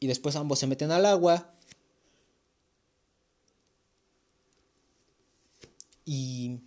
Y 0.00 0.06
después 0.06 0.34
ambos 0.34 0.58
se 0.58 0.66
meten 0.66 0.90
al 0.90 1.06
agua. 1.06 1.54
Y 6.04 6.58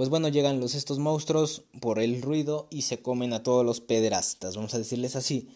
pues 0.00 0.08
bueno, 0.08 0.28
llegan 0.28 0.60
los 0.60 0.74
estos 0.74 0.98
monstruos 0.98 1.64
por 1.78 1.98
el 1.98 2.22
ruido 2.22 2.68
y 2.70 2.82
se 2.82 3.02
comen 3.02 3.34
a 3.34 3.42
todos 3.42 3.66
los 3.66 3.82
pederastas, 3.82 4.56
vamos 4.56 4.72
a 4.72 4.78
decirles 4.78 5.14
así. 5.14 5.50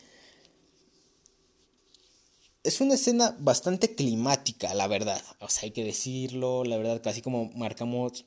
Es 2.63 2.83
una 2.83 2.93
escena 2.93 3.35
bastante 3.39 3.95
climática, 3.95 4.75
la 4.75 4.87
verdad. 4.87 5.23
O 5.41 5.49
sea, 5.49 5.63
hay 5.63 5.71
que 5.71 5.83
decirlo, 5.83 6.63
la 6.65 6.77
verdad, 6.77 7.01
casi 7.03 7.23
como 7.23 7.53
marcamos 7.55 8.27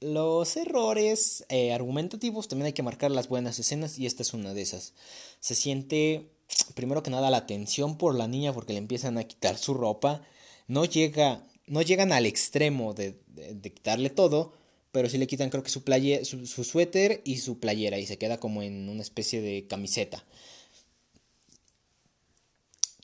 los 0.00 0.56
errores 0.56 1.44
eh, 1.48 1.72
argumentativos, 1.72 2.48
también 2.48 2.66
hay 2.66 2.72
que 2.72 2.82
marcar 2.82 3.12
las 3.12 3.28
buenas 3.28 3.56
escenas 3.60 4.00
y 4.00 4.06
esta 4.06 4.22
es 4.22 4.34
una 4.34 4.52
de 4.52 4.62
esas. 4.62 4.94
Se 5.38 5.54
siente, 5.54 6.28
primero 6.74 7.02
que 7.02 7.10
nada, 7.10 7.30
la 7.30 7.46
tensión 7.46 7.98
por 7.98 8.14
la 8.14 8.28
niña 8.28 8.52
porque 8.52 8.72
le 8.72 8.78
empiezan 8.78 9.18
a 9.18 9.24
quitar 9.24 9.58
su 9.58 9.74
ropa. 9.74 10.22
No 10.68 10.84
llega 10.84 11.42
no 11.66 11.82
llegan 11.82 12.12
al 12.12 12.26
extremo 12.26 12.94
de, 12.94 13.18
quitarle 13.62 14.10
todo, 14.10 14.52
pero 14.92 15.08
sí 15.08 15.18
le 15.18 15.26
quitan 15.26 15.50
creo 15.50 15.62
que 15.62 15.70
su, 15.70 15.82
su, 16.46 16.64
suéter 16.64 17.20
y 17.24 17.38
su 17.38 17.58
playera 17.58 17.98
y 17.98 18.06
se 18.06 18.18
queda 18.18 18.38
como 18.38 18.62
en 18.62 18.88
una 18.88 19.02
especie 19.02 19.40
de 19.40 19.66
camiseta. 19.66 20.24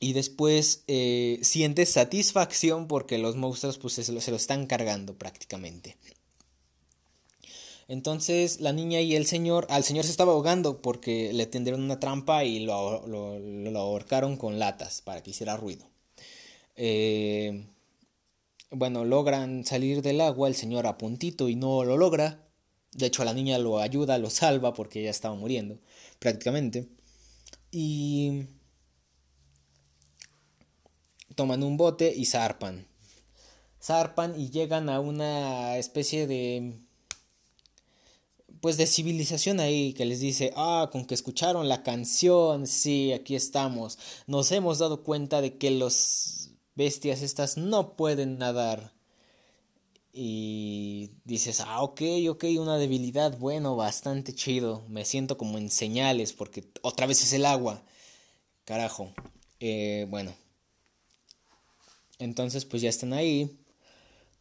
Y 0.00 0.14
después 0.14 0.82
eh, 0.88 1.38
siente 1.42 1.86
satisfacción 1.86 2.88
porque 2.88 3.18
los 3.18 3.36
monstruos 3.36 3.78
pues 3.78 3.94
se 3.94 4.12
lo, 4.12 4.20
se 4.20 4.30
lo, 4.32 4.36
están 4.36 4.66
cargando 4.66 5.16
prácticamente. 5.16 5.96
Entonces 7.92 8.62
la 8.62 8.72
niña 8.72 9.02
y 9.02 9.16
el 9.16 9.26
señor, 9.26 9.66
al 9.68 9.84
señor 9.84 10.06
se 10.06 10.12
estaba 10.12 10.32
ahogando 10.32 10.80
porque 10.80 11.30
le 11.34 11.44
tendieron 11.44 11.82
una 11.82 12.00
trampa 12.00 12.42
y 12.42 12.60
lo, 12.60 13.06
lo, 13.06 13.78
ahorcaron 13.78 14.38
con 14.38 14.58
latas 14.58 15.02
para 15.02 15.22
que 15.22 15.32
hiciera 15.32 15.58
ruido. 15.58 15.84
Eh, 16.74 17.66
bueno, 18.70 19.04
logran 19.04 19.66
salir 19.66 20.00
del 20.00 20.22
agua, 20.22 20.48
el 20.48 20.54
señor 20.54 20.86
a 20.86 20.96
puntito 20.96 21.50
y 21.50 21.54
no 21.54 21.84
lo 21.84 21.98
logra. 21.98 22.48
De 22.92 23.04
hecho, 23.04 23.24
la 23.24 23.34
niña 23.34 23.58
lo 23.58 23.78
ayuda, 23.78 24.16
lo 24.16 24.30
salva 24.30 24.72
porque 24.72 25.02
ya 25.02 25.10
estaba 25.10 25.34
muriendo, 25.34 25.78
prácticamente. 26.18 26.88
Y 27.70 28.46
toman 31.34 31.62
un 31.62 31.76
bote 31.76 32.10
y 32.16 32.24
zarpan. 32.24 32.86
Zarpan 33.82 34.40
y 34.40 34.48
llegan 34.48 34.88
a 34.88 34.98
una 34.98 35.76
especie 35.76 36.26
de 36.26 36.81
pues 38.62 38.76
de 38.76 38.86
civilización 38.86 39.58
ahí 39.58 39.92
que 39.92 40.04
les 40.04 40.20
dice, 40.20 40.52
ah, 40.54 40.88
con 40.92 41.04
que 41.04 41.14
escucharon 41.14 41.68
la 41.68 41.82
canción, 41.82 42.68
sí, 42.68 43.12
aquí 43.12 43.34
estamos. 43.34 43.98
Nos 44.28 44.52
hemos 44.52 44.78
dado 44.78 45.02
cuenta 45.02 45.40
de 45.40 45.58
que 45.58 45.72
los 45.72 46.52
bestias 46.76 47.22
estas 47.22 47.56
no 47.56 47.96
pueden 47.96 48.38
nadar. 48.38 48.92
Y 50.12 51.10
dices, 51.24 51.58
ah, 51.58 51.82
ok, 51.82 52.02
ok, 52.30 52.44
una 52.60 52.78
debilidad, 52.78 53.36
bueno, 53.36 53.74
bastante 53.74 54.32
chido. 54.32 54.84
Me 54.88 55.04
siento 55.04 55.36
como 55.36 55.58
en 55.58 55.68
señales 55.68 56.32
porque 56.32 56.64
otra 56.82 57.06
vez 57.06 57.20
es 57.24 57.32
el 57.32 57.46
agua. 57.46 57.82
Carajo. 58.64 59.12
Eh, 59.58 60.06
bueno. 60.08 60.32
Entonces 62.20 62.64
pues 62.64 62.80
ya 62.80 62.90
están 62.90 63.12
ahí. 63.12 63.58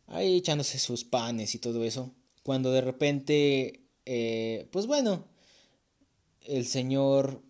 Ahí 0.05 0.37
echándose 0.37 0.77
sus 0.77 1.03
panes 1.05 1.55
y 1.55 1.57
todo 1.57 1.83
eso. 1.83 2.11
Cuando 2.43 2.71
de 2.71 2.81
repente, 2.81 3.80
eh, 4.05 4.67
pues 4.71 4.87
bueno, 4.87 5.25
el 6.41 6.65
señor 6.65 7.41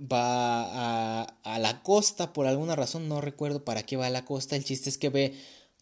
va 0.00 1.24
a, 1.24 1.58
la 1.58 1.82
costa 1.82 2.32
por 2.32 2.46
alguna 2.46 2.76
razón, 2.76 3.08
no 3.08 3.20
recuerdo 3.20 3.64
para 3.64 3.82
qué 3.84 3.96
va 3.96 4.06
a 4.06 4.10
la 4.10 4.24
costa, 4.24 4.56
el 4.56 4.64
chiste 4.64 4.88
es 4.88 4.98
que 4.98 5.10
ve 5.10 5.34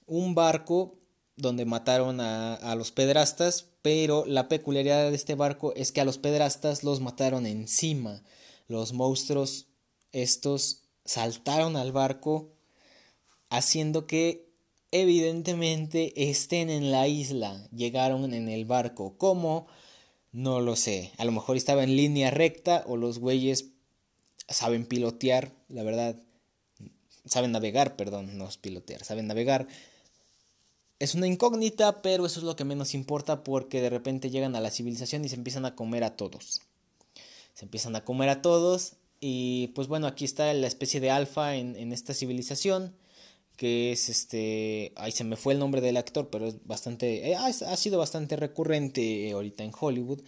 un 0.06 0.34
barco 0.34 0.98
donde 1.36 1.64
mataron 1.64 2.20
a, 2.20 2.54
a, 2.54 2.74
los 2.74 2.90
pedrastas, 2.90 3.66
pero 3.82 4.26
la 4.26 4.48
peculiaridad 4.48 5.08
de 5.08 5.16
este 5.16 5.34
barco 5.34 5.72
es 5.74 5.92
que 5.92 6.00
a 6.00 6.04
los 6.04 6.18
pedrastas 6.18 6.84
los 6.84 7.00
mataron 7.00 7.46
encima. 7.46 8.22
Los 8.68 8.92
monstruos 8.92 9.68
estos 10.12 10.82
saltaron 11.04 11.76
al 11.76 11.92
barco 11.92 12.52
haciendo 13.48 14.06
que 14.06 14.50
evidentemente 14.90 16.30
estén 16.30 16.70
en 16.70 16.90
la 16.90 17.08
isla, 17.08 17.68
llegaron 17.74 18.34
en 18.34 18.48
el 18.48 18.64
barco. 18.64 19.16
¿Cómo? 19.16 19.66
No 20.32 20.60
lo 20.60 20.76
sé. 20.76 21.12
A 21.18 21.24
lo 21.24 21.32
mejor 21.32 21.56
estaba 21.56 21.82
en 21.82 21.96
línea 21.96 22.30
recta 22.30 22.84
o 22.86 22.96
los 22.96 23.18
güeyes 23.18 23.66
saben 24.48 24.86
pilotear, 24.86 25.52
la 25.68 25.82
verdad, 25.82 26.16
saben 27.24 27.52
navegar, 27.52 27.96
perdón, 27.96 28.36
no 28.36 28.48
es 28.48 28.56
pilotear, 28.56 29.04
saben 29.04 29.26
navegar. 29.26 29.66
Es 30.98 31.14
una 31.14 31.26
incógnita, 31.26 32.02
pero 32.02 32.26
eso 32.26 32.40
es 32.40 32.44
lo 32.44 32.56
que 32.56 32.64
menos 32.64 32.94
importa 32.94 33.42
porque 33.42 33.80
de 33.80 33.90
repente 33.90 34.30
llegan 34.30 34.54
a 34.54 34.60
la 34.60 34.70
civilización 34.70 35.24
y 35.24 35.28
se 35.28 35.36
empiezan 35.36 35.64
a 35.64 35.74
comer 35.74 36.04
a 36.04 36.16
todos. 36.16 36.62
Se 37.54 37.64
empiezan 37.64 37.96
a 37.96 38.04
comer 38.04 38.28
a 38.28 38.42
todos 38.42 38.94
y 39.20 39.68
pues 39.68 39.88
bueno, 39.88 40.06
aquí 40.06 40.24
está 40.24 40.52
la 40.52 40.66
especie 40.66 41.00
de 41.00 41.10
alfa 41.10 41.56
en, 41.56 41.76
en 41.76 41.92
esta 41.92 42.14
civilización 42.14 42.94
que 43.60 43.92
es 43.92 44.08
este, 44.08 44.94
ay 44.96 45.12
se 45.12 45.22
me 45.22 45.36
fue 45.36 45.52
el 45.52 45.58
nombre 45.58 45.82
del 45.82 45.98
actor, 45.98 46.30
pero 46.30 46.46
es 46.46 46.66
bastante, 46.66 47.30
eh, 47.30 47.36
ha, 47.36 47.76
sido 47.76 47.98
bastante 47.98 48.36
recurrente 48.36 49.30
ahorita 49.32 49.64
en 49.64 49.72
Hollywood. 49.78 50.22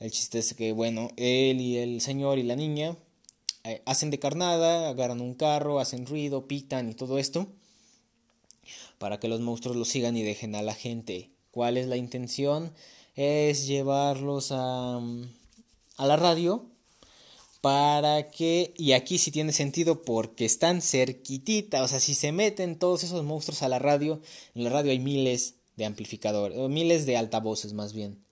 El 0.00 0.10
chiste 0.10 0.40
es 0.40 0.52
que 0.52 0.72
bueno, 0.72 1.08
él 1.16 1.62
y 1.62 1.78
el 1.78 2.02
señor 2.02 2.38
y 2.38 2.42
la 2.42 2.56
niña 2.56 2.98
eh, 3.64 3.80
hacen 3.86 4.10
de 4.10 4.18
carnada, 4.18 4.90
agarran 4.90 5.22
un 5.22 5.32
carro, 5.32 5.80
hacen 5.80 6.04
ruido, 6.04 6.46
pitan 6.46 6.90
y 6.90 6.94
todo 6.94 7.18
esto, 7.18 7.48
para 8.98 9.18
que 9.18 9.28
los 9.28 9.40
monstruos 9.40 9.78
los 9.78 9.88
sigan 9.88 10.18
y 10.18 10.22
dejen 10.22 10.54
a 10.54 10.60
la 10.60 10.74
gente. 10.74 11.30
¿Cuál 11.52 11.78
es 11.78 11.86
la 11.86 11.96
intención? 11.96 12.74
Es 13.16 13.66
llevarlos 13.66 14.52
a, 14.52 14.98
a 14.98 16.06
la 16.06 16.16
radio 16.16 16.66
para 17.64 18.28
que, 18.28 18.74
y 18.76 18.92
aquí 18.92 19.16
sí 19.16 19.30
tiene 19.30 19.50
sentido 19.50 20.02
porque 20.02 20.44
están 20.44 20.82
cerquitita, 20.82 21.82
o 21.82 21.88
sea, 21.88 21.98
si 21.98 22.14
se 22.14 22.30
meten 22.30 22.78
todos 22.78 23.04
esos 23.04 23.24
monstruos 23.24 23.62
a 23.62 23.70
la 23.70 23.78
radio, 23.78 24.20
en 24.54 24.64
la 24.64 24.68
radio 24.68 24.90
hay 24.90 24.98
miles 24.98 25.54
de 25.74 25.86
amplificadores, 25.86 26.58
o 26.58 26.68
miles 26.68 27.06
de 27.06 27.16
altavoces 27.16 27.72
más 27.72 27.94
bien. 27.94 28.22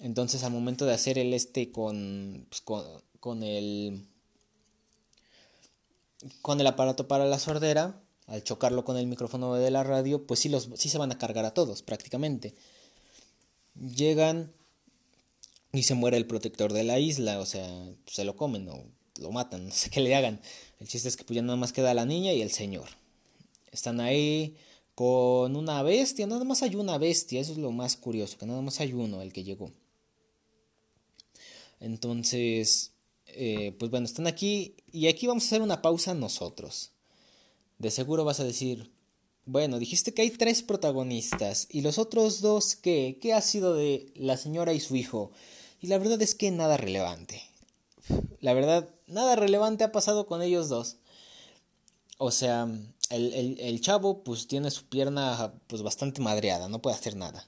Entonces 0.00 0.44
al 0.44 0.52
momento 0.52 0.84
de 0.84 0.92
hacer 0.92 1.16
el 1.16 1.32
este 1.32 1.72
con, 1.72 2.44
pues, 2.50 2.60
con, 2.60 2.84
con, 3.18 3.42
el 3.42 4.04
con 6.42 6.60
el 6.60 6.66
aparato 6.66 7.08
para 7.08 7.24
la 7.24 7.38
sordera, 7.38 7.98
al 8.26 8.44
chocarlo 8.44 8.84
con 8.84 8.98
el 8.98 9.06
micrófono 9.06 9.54
de 9.54 9.70
la 9.70 9.84
radio, 9.84 10.26
pues 10.26 10.40
sí, 10.40 10.50
los, 10.50 10.68
sí 10.74 10.90
se 10.90 10.98
van 10.98 11.12
a 11.12 11.18
cargar 11.18 11.46
a 11.46 11.54
todos 11.54 11.80
prácticamente. 11.80 12.54
Llegan 13.74 14.52
y 15.72 15.82
se 15.82 15.94
muere 15.94 16.16
el 16.16 16.26
protector 16.26 16.72
de 16.72 16.84
la 16.84 16.98
isla, 16.98 17.38
o 17.40 17.46
sea, 17.46 17.68
se 18.06 18.24
lo 18.24 18.36
comen 18.36 18.68
o 18.68 18.84
lo 19.20 19.30
matan, 19.30 19.66
no 19.68 19.72
sé 19.72 19.90
qué 19.90 20.00
le 20.00 20.14
hagan. 20.14 20.40
El 20.80 20.88
chiste 20.88 21.08
es 21.08 21.16
que 21.16 21.24
pues 21.24 21.36
ya 21.36 21.42
nada 21.42 21.56
más 21.56 21.72
queda 21.72 21.94
la 21.94 22.06
niña 22.06 22.32
y 22.32 22.42
el 22.42 22.50
señor. 22.50 22.88
Están 23.70 24.00
ahí 24.00 24.56
con 24.94 25.56
una 25.56 25.82
bestia, 25.82 26.26
nada 26.26 26.44
más 26.44 26.62
hay 26.62 26.74
una 26.74 26.98
bestia, 26.98 27.40
eso 27.40 27.52
es 27.52 27.58
lo 27.58 27.70
más 27.70 27.96
curioso, 27.96 28.38
que 28.38 28.46
nada 28.46 28.62
más 28.62 28.80
hay 28.80 28.92
uno 28.92 29.22
el 29.22 29.32
que 29.32 29.44
llegó. 29.44 29.70
Entonces, 31.80 32.92
eh, 33.26 33.76
pues 33.78 33.90
bueno, 33.90 34.06
están 34.06 34.26
aquí 34.26 34.74
y 34.90 35.06
aquí 35.06 35.26
vamos 35.26 35.44
a 35.44 35.46
hacer 35.46 35.62
una 35.62 35.82
pausa 35.82 36.14
nosotros. 36.14 36.92
De 37.78 37.90
seguro 37.90 38.24
vas 38.24 38.40
a 38.40 38.44
decir, 38.44 38.90
bueno, 39.44 39.78
dijiste 39.78 40.12
que 40.12 40.22
hay 40.22 40.30
tres 40.30 40.62
protagonistas 40.62 41.68
y 41.70 41.82
los 41.82 41.98
otros 41.98 42.40
dos, 42.40 42.74
¿qué? 42.74 43.18
¿Qué 43.20 43.32
ha 43.32 43.40
sido 43.40 43.74
de 43.74 44.12
la 44.16 44.36
señora 44.36 44.72
y 44.72 44.80
su 44.80 44.96
hijo? 44.96 45.30
Y 45.80 45.86
la 45.86 45.98
verdad 45.98 46.20
es 46.22 46.34
que 46.34 46.50
nada 46.50 46.76
relevante. 46.76 47.42
La 48.40 48.54
verdad, 48.54 48.88
nada 49.06 49.36
relevante 49.36 49.84
ha 49.84 49.92
pasado 49.92 50.26
con 50.26 50.42
ellos 50.42 50.68
dos. 50.68 50.96
O 52.18 52.30
sea, 52.30 52.68
el, 53.10 53.58
el, 53.60 53.80
chavo 53.80 54.24
pues 54.24 54.48
tiene 54.48 54.70
su 54.70 54.84
pierna 54.86 55.52
pues 55.66 55.82
bastante 55.82 56.20
madreada, 56.20 56.68
no 56.68 56.82
puede 56.82 56.96
hacer 56.96 57.16
nada. 57.16 57.46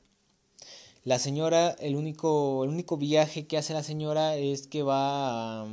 La 1.04 1.18
señora, 1.18 1.70
el 1.80 1.96
único, 1.96 2.62
el 2.64 2.70
único 2.70 2.96
viaje 2.96 3.46
que 3.46 3.56
hace 3.56 3.72
la 3.72 3.82
señora 3.82 4.36
es 4.36 4.66
que 4.66 4.82
va, 4.82 5.64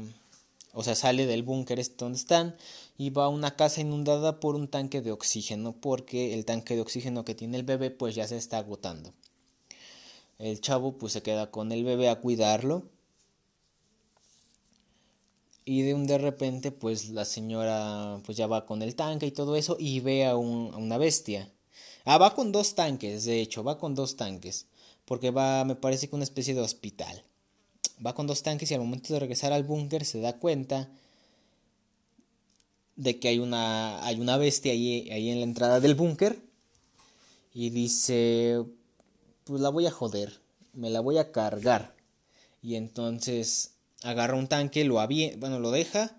o 0.74 0.84
sea, 0.84 0.96
sale 0.96 1.26
del 1.26 1.44
búnker 1.44 1.80
este 1.80 2.06
donde 2.06 2.18
están 2.18 2.56
y 2.98 3.10
va 3.12 3.26
a 3.26 3.30
una 3.30 3.56
casa 3.56 3.82
inundada 3.82 4.40
por 4.40 4.56
un 4.56 4.68
tanque 4.68 5.02
de 5.02 5.12
oxígeno, 5.12 5.74
porque 5.74 6.34
el 6.34 6.46
tanque 6.46 6.76
de 6.76 6.82
oxígeno 6.82 7.26
que 7.26 7.36
tiene 7.36 7.58
el 7.58 7.64
bebé 7.64 7.92
pues 7.92 8.16
ya 8.16 8.28
se 8.28 8.38
está 8.38 8.58
agotando. 8.58 9.14
El 10.40 10.62
chavo 10.62 10.98
pues 10.98 11.14
se 11.14 11.24
queda 11.24 11.52
con 11.52 11.72
el 11.72 11.84
bebé 11.84 12.10
a 12.10 12.20
cuidarlo. 12.20 12.90
Y 15.66 15.82
de 15.82 15.94
un 15.94 16.08
de 16.08 16.18
repente 16.18 16.72
pues 16.72 17.10
la 17.10 17.26
señora 17.26 18.22
pues 18.26 18.38
ya 18.38 18.48
va 18.48 18.66
con 18.66 18.82
el 18.82 18.96
tanque 18.96 19.28
y 19.28 19.32
todo 19.32 19.56
eso 19.56 19.76
y 19.80 20.00
ve 20.00 20.26
a, 20.26 20.38
un, 20.38 20.74
a 20.74 20.78
una 20.78 20.98
bestia. 20.98 21.52
Ah, 22.06 22.18
va 22.18 22.34
con 22.34 22.54
dos 22.54 22.74
tanques, 22.74 23.26
de 23.26 23.42
hecho, 23.42 23.66
va 23.66 23.78
con 23.78 23.94
dos 23.94 24.16
tanques. 24.16 24.68
Porque 25.04 25.32
va, 25.32 25.66
me 25.66 25.76
parece 25.76 26.08
que 26.08 26.16
una 26.16 26.24
especie 26.24 26.54
de 26.54 26.62
hospital. 26.62 27.24
Va 28.06 28.16
con 28.16 28.28
dos 28.28 28.44
tanques 28.44 28.72
y 28.72 28.74
al 28.74 28.80
momento 28.80 29.14
de 29.14 29.20
regresar 29.20 29.52
al 29.52 29.64
búnker 29.64 30.06
se 30.06 30.22
da 30.22 30.40
cuenta 30.40 30.90
de 32.96 33.20
que 33.20 33.28
hay 33.28 33.40
una, 33.40 34.06
hay 34.06 34.20
una 34.22 34.38
bestia 34.38 34.72
ahí, 34.72 35.10
ahí 35.12 35.30
en 35.30 35.40
la 35.40 35.46
entrada 35.46 35.80
del 35.80 35.96
búnker. 35.96 36.42
Y 37.54 37.70
dice, 37.72 38.64
pues 39.48 39.62
la 39.62 39.70
voy 39.70 39.86
a 39.86 39.92
joder, 39.92 40.42
me 40.74 40.90
la 40.90 41.00
voy 41.00 41.18
a 41.18 41.32
cargar. 41.32 41.96
Y 42.62 42.76
entonces 42.76 43.76
agarra 44.04 44.36
un 44.36 44.48
tanque, 44.48 44.84
lo 44.84 44.96
bueno, 45.38 45.60
lo 45.60 45.72
deja 45.72 46.18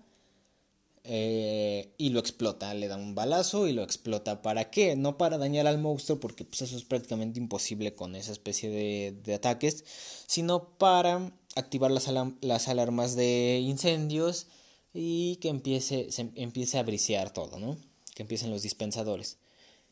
eh, 1.03 1.93
y 1.97 2.09
lo 2.09 2.19
explota. 2.19 2.73
Le 2.73 2.87
da 2.87 2.97
un 2.97 3.15
balazo 3.15 3.67
y 3.67 3.73
lo 3.73 3.83
explota. 3.83 4.41
¿Para 4.41 4.69
qué? 4.69 4.95
No 4.95 5.17
para 5.17 5.37
dañar 5.37 5.67
al 5.67 5.79
monstruo, 5.79 6.19
porque 6.19 6.45
pues, 6.45 6.61
eso 6.61 6.77
es 6.77 6.83
prácticamente 6.83 7.39
imposible 7.39 7.95
con 7.95 8.15
esa 8.15 8.31
especie 8.31 8.69
de, 8.69 9.15
de 9.23 9.33
ataques, 9.33 9.83
sino 10.27 10.77
para 10.77 11.31
activar 11.55 11.91
las, 11.91 12.67
alarmas 12.67 13.15
de 13.15 13.59
incendios 13.61 14.47
y 14.93 15.37
que 15.37 15.49
empiece, 15.49 16.09
empiece 16.35 16.79
a 16.79 16.83
brisear 16.83 17.31
todo, 17.31 17.59
¿no? 17.59 17.77
Que 18.15 18.23
empiecen 18.23 18.49
los 18.49 18.61
dispensadores. 18.61 19.37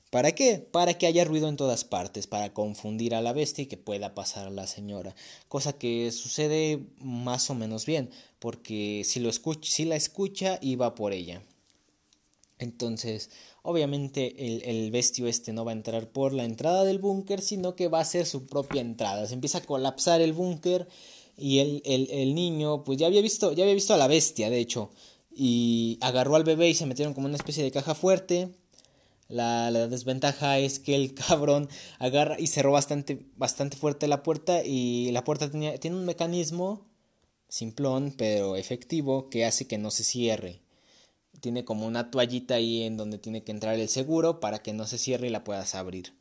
¿Para 0.09 0.31
qué? 0.31 0.59
Para 0.71 0.93
que 0.93 1.05
haya 1.05 1.25
ruido 1.25 1.49
en 1.49 1.57
todas 1.57 1.83
partes, 1.83 2.27
para 2.27 2.53
confundir 2.53 3.13
a 3.13 3.21
la 3.21 3.33
bestia 3.33 3.63
y 3.63 3.67
que 3.67 3.75
pueda 3.75 4.15
pasar 4.15 4.47
a 4.47 4.51
la 4.51 4.65
señora. 4.65 5.15
Cosa 5.49 5.73
que 5.73 6.11
sucede 6.11 6.85
más 6.99 7.49
o 7.49 7.55
menos 7.55 7.85
bien, 7.85 8.09
porque 8.39 9.01
si, 9.03 9.19
lo 9.19 9.31
si 9.61 9.85
la 9.85 9.97
escucha, 9.97 10.59
iba 10.61 10.95
por 10.95 11.11
ella. 11.11 11.43
Entonces, 12.57 13.29
obviamente 13.63 14.47
el, 14.47 14.63
el 14.63 14.91
bestio 14.91 15.27
este 15.27 15.51
no 15.51 15.65
va 15.65 15.71
a 15.71 15.75
entrar 15.75 16.09
por 16.09 16.33
la 16.33 16.45
entrada 16.45 16.85
del 16.85 16.99
búnker, 16.99 17.41
sino 17.41 17.75
que 17.75 17.89
va 17.89 17.99
a 17.99 18.05
ser 18.05 18.25
su 18.25 18.47
propia 18.47 18.81
entrada. 18.81 19.27
Se 19.27 19.33
empieza 19.33 19.59
a 19.59 19.65
colapsar 19.65 20.21
el 20.21 20.31
búnker 20.31 20.87
y 21.37 21.59
el, 21.59 21.81
el, 21.85 22.09
el 22.11 22.33
niño, 22.33 22.83
pues 22.85 22.97
ya 22.97 23.07
había 23.07 23.21
visto, 23.21 23.51
ya 23.51 23.63
había 23.63 23.75
visto 23.75 23.93
a 23.93 23.97
la 23.97 24.07
bestia, 24.07 24.49
de 24.49 24.59
hecho, 24.59 24.89
y 25.35 25.97
agarró 26.01 26.35
al 26.35 26.45
bebé 26.45 26.69
y 26.69 26.73
se 26.75 26.85
metieron 26.85 27.13
como 27.13 27.27
una 27.27 27.35
especie 27.35 27.63
de 27.63 27.71
caja 27.71 27.93
fuerte 27.93 28.49
la, 29.29 29.71
desventaja 29.87 30.59
es 30.59 30.79
que 30.79 30.95
el 30.95 31.13
cabrón 31.27 31.69
agarra 31.99 32.39
y 32.39 32.47
cerró 32.47 32.71
bastante, 32.71 33.25
bastante 33.35 33.77
fuerte 33.77 34.07
la 34.07 34.23
puerta 34.23 34.63
y 34.63 35.11
la 35.11 35.23
puerta 35.23 35.49
tenía, 35.49 35.77
tiene 35.79 35.97
un 35.97 36.05
mecanismo 36.05 36.85
simplón 37.49 38.13
pero 38.17 38.55
efectivo 38.55 39.29
que 39.29 39.45
hace 39.45 39.67
que 39.67 39.77
no 39.77 39.91
se 39.91 40.03
cierre. 40.03 40.61
Tiene 41.41 41.65
como 41.65 41.85
una 41.85 42.09
toallita 42.09 42.55
ahí 42.55 42.83
en 42.83 42.97
donde 42.97 43.19
tiene 43.19 43.43
que 43.43 43.51
entrar 43.51 43.75
el 43.79 43.89
seguro 43.89 44.39
para 44.39 44.59
que 44.59 44.73
no 44.73 44.87
se 44.87 44.97
cierre 44.97 45.27
y 45.27 45.29
la 45.29 45.43
puedas 45.43 45.75
abrir. 45.75 46.13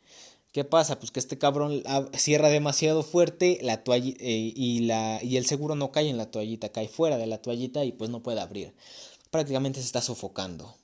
¿Qué 0.52 0.64
pasa? 0.64 0.98
Pues 0.98 1.10
que 1.10 1.20
este 1.20 1.38
cabrón 1.38 1.82
cierra 2.14 2.48
demasiado 2.48 3.02
fuerte 3.02 3.58
la 3.62 3.84
toalla, 3.84 4.14
eh, 4.20 4.52
y, 4.56 4.80
la, 4.80 5.22
y 5.22 5.36
el 5.36 5.46
seguro 5.46 5.74
no 5.74 5.92
cae 5.92 6.08
en 6.08 6.16
la 6.16 6.30
toallita, 6.30 6.70
cae 6.70 6.88
fuera 6.88 7.18
de 7.18 7.26
la 7.26 7.42
toallita 7.42 7.84
y 7.84 7.92
pues 7.92 8.10
no 8.10 8.22
puede 8.22 8.40
abrir. 8.40 8.74
Prácticamente 9.30 9.80
se 9.80 9.86
está 9.86 10.00
sofocando. 10.00 10.74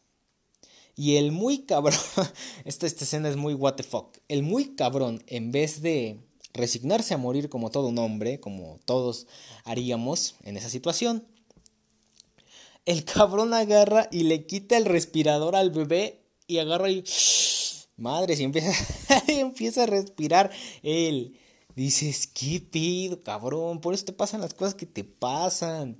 Y 0.94 1.16
el 1.16 1.32
muy 1.32 1.64
cabrón, 1.64 1.98
esta, 2.64 2.86
esta 2.86 3.04
escena 3.04 3.28
es 3.28 3.36
muy 3.36 3.54
what 3.54 3.74
the 3.74 3.82
fuck. 3.82 4.18
El 4.28 4.42
muy 4.42 4.74
cabrón, 4.74 5.22
en 5.26 5.52
vez 5.52 5.82
de 5.82 6.20
resignarse 6.52 7.14
a 7.14 7.18
morir 7.18 7.48
como 7.48 7.70
todo 7.70 7.88
un 7.88 7.98
hombre, 7.98 8.40
como 8.40 8.78
todos 8.84 9.26
haríamos 9.64 10.36
en 10.42 10.56
esa 10.56 10.68
situación, 10.68 11.26
el 12.84 13.04
cabrón 13.04 13.54
agarra 13.54 14.08
y 14.10 14.24
le 14.24 14.46
quita 14.46 14.76
el 14.76 14.84
respirador 14.84 15.56
al 15.56 15.70
bebé 15.70 16.24
y 16.46 16.58
agarra 16.58 16.90
y... 16.90 17.04
Madre, 17.96 18.36
si 18.36 18.42
empieza, 18.42 18.72
empieza 19.28 19.84
a 19.84 19.86
respirar 19.86 20.50
él. 20.82 21.38
Dices, 21.76 22.26
¿qué 22.26 22.60
pido, 22.60 23.22
cabrón? 23.22 23.80
Por 23.80 23.94
eso 23.94 24.04
te 24.04 24.12
pasan 24.12 24.40
las 24.40 24.54
cosas 24.54 24.74
que 24.74 24.86
te 24.86 25.04
pasan. 25.04 25.98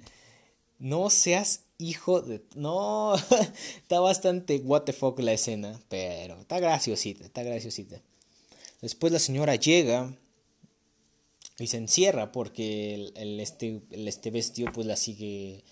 No 0.79 1.11
seas 1.11 1.65
hijo 1.83 2.21
de... 2.23 2.43
No, 2.55 3.15
está 3.77 4.01
bastante 4.01 4.59
what 4.59 4.83
the 4.83 4.93
fuck 4.93 5.19
la 5.21 5.33
escena, 5.33 5.81
pero 5.89 6.41
está 6.41 6.61
graciosita, 6.61 7.25
está 7.25 7.43
graciosita. 7.43 8.01
Después 8.81 9.13
la 9.13 9.19
señora 9.19 9.57
llega 9.57 10.17
y 11.59 11.67
se 11.67 11.77
encierra 11.77 12.33
porque 12.33 13.13
el, 13.15 13.41
este, 13.41 13.83
el 13.91 14.09
este 14.09 14.31
vestido 14.31 14.73
pues 14.73 14.87
la 14.87 14.97
sigue, 14.97 15.65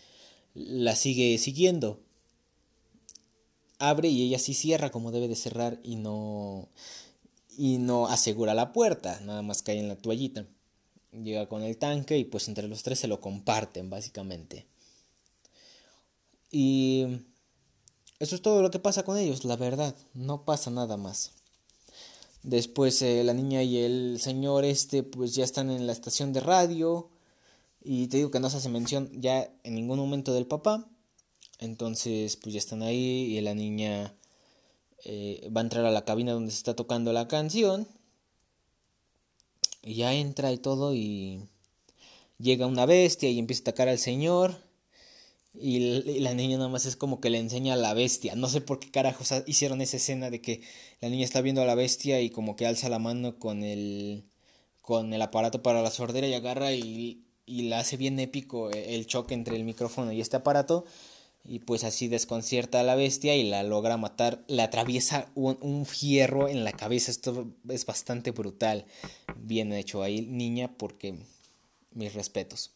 la 0.55 0.95
sigue 0.95 1.39
siguiendo. 1.39 2.01
Abre 3.79 4.09
y 4.09 4.23
ella 4.23 4.39
sí 4.39 4.55
cierra 4.55 4.91
como 4.91 5.11
debe 5.11 5.29
de 5.29 5.37
cerrar 5.37 5.81
y 5.83 5.97
no, 5.97 6.69
y 7.57 7.79
no 7.79 8.07
asegura 8.09 8.55
la 8.55 8.73
puerta, 8.73 9.21
nada 9.21 9.43
más 9.43 9.63
cae 9.63 9.79
en 9.79 9.89
la 9.89 9.97
toallita. 9.97 10.47
Llega 11.13 11.49
con 11.49 11.63
el 11.63 11.77
tanque 11.77 12.19
y 12.19 12.25
pues 12.25 12.47
entre 12.47 12.69
los 12.69 12.83
tres 12.83 13.01
se 13.01 13.09
lo 13.09 13.21
comparten 13.21 13.91
básicamente. 13.91 14.70
Y 16.51 17.07
eso 18.19 18.35
es 18.35 18.43
todo 18.43 18.63
lo 18.63 18.71
que 18.71 18.79
pasa 18.79 19.03
con 19.05 19.17
ellos, 19.17 19.45
la 19.45 19.57
verdad, 19.57 19.95
no 20.15 20.45
pasa 20.45 20.71
nada 20.71 20.97
más. 20.97 21.33
Después 22.43 23.01
eh, 23.03 23.23
la 23.23 23.35
niña 23.35 23.63
y 23.63 23.79
el 23.79 24.19
señor 24.21 24.65
este 24.65 25.03
pues 25.03 25.35
ya 25.35 25.45
están 25.45 25.71
en 25.71 25.87
la 25.87 25.93
estación 25.93 26.33
de 26.33 26.41
radio 26.41 27.11
y 27.83 28.09
te 28.09 28.17
digo 28.17 28.31
que 28.31 28.41
no 28.41 28.49
se 28.49 28.57
hace 28.57 28.71
mención 28.71 29.11
ya 29.21 29.51
en 29.63 29.75
ningún 29.75 29.99
momento 29.99 30.33
del 30.33 30.47
papá. 30.47 30.89
Entonces 31.59 32.37
pues 32.37 32.55
ya 32.55 32.59
están 32.59 32.83
ahí 32.83 33.37
y 33.37 33.41
la 33.43 33.55
niña 33.55 34.15
eh, 35.05 35.51
va 35.55 35.61
a 35.61 35.65
entrar 35.65 35.85
a 35.85 35.91
la 35.91 36.05
cabina 36.05 36.33
donde 36.33 36.51
se 36.51 36.59
está 36.59 36.75
tocando 36.75 37.13
la 37.13 37.29
canción. 37.29 37.87
Y 39.83 39.95
ya 39.95 40.15
entra 40.15 40.53
y 40.53 40.59
todo 40.59 40.95
y 40.95 41.43
llega 42.39 42.67
una 42.67 42.87
bestia 42.87 43.31
y 43.31 43.39
empieza 43.39 43.61
a 43.61 43.65
atacar 43.65 43.89
al 43.89 43.99
señor. 43.99 44.57
Y 45.53 46.21
la 46.21 46.33
niña 46.35 46.59
nada 46.59 46.69
más 46.69 46.87
es 46.87 46.97
como 46.97 47.21
que 47.21 47.29
le 47.29 47.39
enseña 47.39 47.75
a 47.75 47.77
la 47.77 47.93
bestia. 47.93 48.37
No 48.37 48.49
sé 48.49 48.61
por 48.61 48.79
qué 48.79 48.91
carajos 48.91 49.33
hicieron 49.47 49.81
esa 49.81 49.97
escena 49.97 50.31
de 50.31 50.41
que 50.41 50.63
la 51.01 51.09
niña 51.09 51.25
está 51.25 51.41
viendo 51.41 51.63
a 51.63 51.67
la 51.67 51.75
bestia 51.75 52.21
y 52.21 52.31
como 52.31 52.55
que 52.57 52.67
alza 52.67 52.89
la 52.89 52.99
mano 52.99 53.39
con 53.39 53.65
el 53.65 54.25
con 54.81 55.13
el 55.13 55.23
aparato 55.23 55.63
para 55.63 55.83
la 55.83 55.91
sordera 55.91 56.27
y 56.27 56.35
agarra 56.35 56.73
y, 56.73 57.25
y 57.47 57.63
la 57.63 57.81
hace 57.81 57.97
bien 57.97 58.19
épico 58.19 58.71
e, 58.73 58.95
el 58.97 59.07
choque 59.07 59.35
entre 59.35 59.57
el 59.57 59.65
micrófono 59.65 60.13
y 60.13 60.21
este 60.21 60.37
aparato 60.37 60.85
y 61.45 61.61
pues 61.61 61.85
así 61.85 62.09
desconcierta 62.09 62.81
a 62.81 62.83
la 62.83 62.95
bestia 62.95 63.37
y 63.37 63.49
la 63.49 63.63
logra 63.63 63.97
matar, 63.97 64.45
le 64.49 64.63
atraviesa 64.63 65.31
un, 65.35 65.59
un, 65.63 65.87
fierro 65.87 66.49
en 66.49 66.65
la 66.65 66.73
cabeza, 66.73 67.11
esto 67.11 67.51
es 67.69 67.87
bastante 67.87 68.31
brutal, 68.31 68.87
bien 69.37 69.73
hecho 69.73 70.03
ahí 70.03 70.23
niña 70.23 70.77
porque 70.77 71.19
mis 71.93 72.15
respetos. 72.15 72.73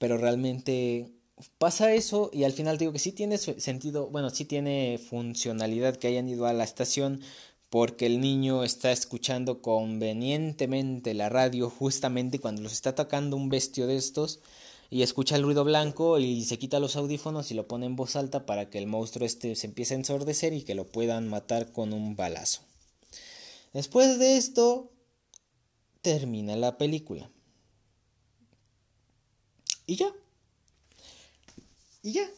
Pero 0.00 0.16
realmente 0.16 1.12
pasa 1.58 1.92
eso 1.92 2.30
y 2.32 2.44
al 2.44 2.52
final 2.52 2.78
digo 2.78 2.90
que 2.92 2.98
sí 2.98 3.12
tiene 3.12 3.36
sentido, 3.36 4.08
bueno, 4.08 4.30
sí 4.30 4.46
tiene 4.46 4.98
funcionalidad 4.98 5.96
que 5.96 6.08
hayan 6.08 6.26
ido 6.26 6.46
a 6.46 6.54
la 6.54 6.64
estación 6.64 7.20
porque 7.68 8.06
el 8.06 8.18
niño 8.18 8.64
está 8.64 8.92
escuchando 8.92 9.60
convenientemente 9.60 11.12
la 11.12 11.28
radio 11.28 11.68
justamente 11.68 12.38
cuando 12.38 12.62
los 12.62 12.72
está 12.72 12.90
atacando 12.90 13.36
un 13.36 13.50
bestio 13.50 13.86
de 13.86 13.96
estos 13.96 14.40
y 14.88 15.02
escucha 15.02 15.36
el 15.36 15.42
ruido 15.42 15.64
blanco 15.64 16.18
y 16.18 16.44
se 16.44 16.58
quita 16.58 16.80
los 16.80 16.96
audífonos 16.96 17.50
y 17.50 17.54
lo 17.54 17.68
pone 17.68 17.84
en 17.84 17.94
voz 17.94 18.16
alta 18.16 18.46
para 18.46 18.70
que 18.70 18.78
el 18.78 18.86
monstruo 18.86 19.26
este 19.26 19.54
se 19.54 19.66
empiece 19.66 19.92
a 19.92 19.98
ensordecer 19.98 20.54
y 20.54 20.62
que 20.62 20.74
lo 20.74 20.86
puedan 20.86 21.28
matar 21.28 21.72
con 21.72 21.92
un 21.92 22.16
balazo. 22.16 22.62
Después 23.74 24.18
de 24.18 24.38
esto 24.38 24.90
termina 26.00 26.56
la 26.56 26.78
película. 26.78 27.30
Y 29.90 29.96
ya. 29.96 30.14
Y 32.04 32.12
ya. 32.12 32.30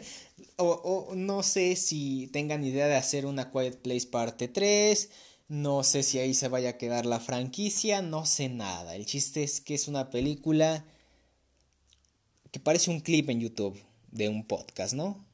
o, 0.56 1.12
no 1.14 1.42
sé 1.42 1.76
si 1.76 2.28
tengan 2.28 2.64
idea 2.64 2.86
de 2.86 2.96
hacer 2.96 3.26
una 3.26 3.52
Quiet 3.52 3.76
Place 3.82 4.06
parte 4.06 4.48
3. 4.48 5.10
No 5.48 5.84
sé 5.84 6.02
si 6.02 6.18
ahí 6.18 6.32
se 6.32 6.48
vaya 6.48 6.70
a 6.70 6.78
quedar 6.78 7.04
la 7.04 7.20
franquicia. 7.20 8.00
No 8.00 8.24
sé 8.24 8.48
nada. 8.48 8.96
El 8.96 9.04
chiste 9.04 9.42
es 9.42 9.60
que 9.60 9.74
es 9.74 9.86
una 9.86 10.08
película 10.08 10.86
que 12.50 12.58
parece 12.58 12.90
un 12.90 13.00
clip 13.00 13.28
en 13.28 13.40
YouTube 13.40 13.78
de 14.10 14.30
un 14.30 14.46
podcast, 14.46 14.94
¿no? 14.94 15.26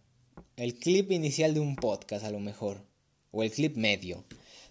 El 0.57 0.75
clip 0.75 1.13
inicial 1.13 1.55
de 1.55 1.61
un 1.61 1.77
podcast 1.77 2.25
a 2.25 2.33
lo 2.33 2.41
mejor. 2.41 2.85
O 3.31 3.45
el 3.45 3.53
clip 3.53 3.77
medio. 3.77 4.25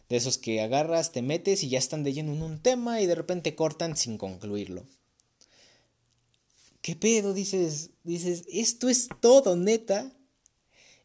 De 0.09 0.17
esos 0.17 0.37
que 0.37 0.59
agarras, 0.59 1.13
te 1.13 1.21
metes 1.21 1.63
y 1.63 1.69
ya 1.69 1.79
están 1.79 2.03
de 2.03 2.11
lleno 2.11 2.33
en 2.33 2.41
un 2.41 2.59
tema 2.59 2.99
y 2.99 3.05
de 3.05 3.15
repente 3.15 3.55
cortan 3.55 3.95
sin 3.95 4.17
concluirlo. 4.17 4.85
¿Qué 6.89 6.95
pedo? 6.95 7.35
Dices, 7.35 7.91
dices, 8.03 8.45
esto 8.51 8.89
es 8.89 9.09
todo, 9.21 9.55
neta. 9.55 10.11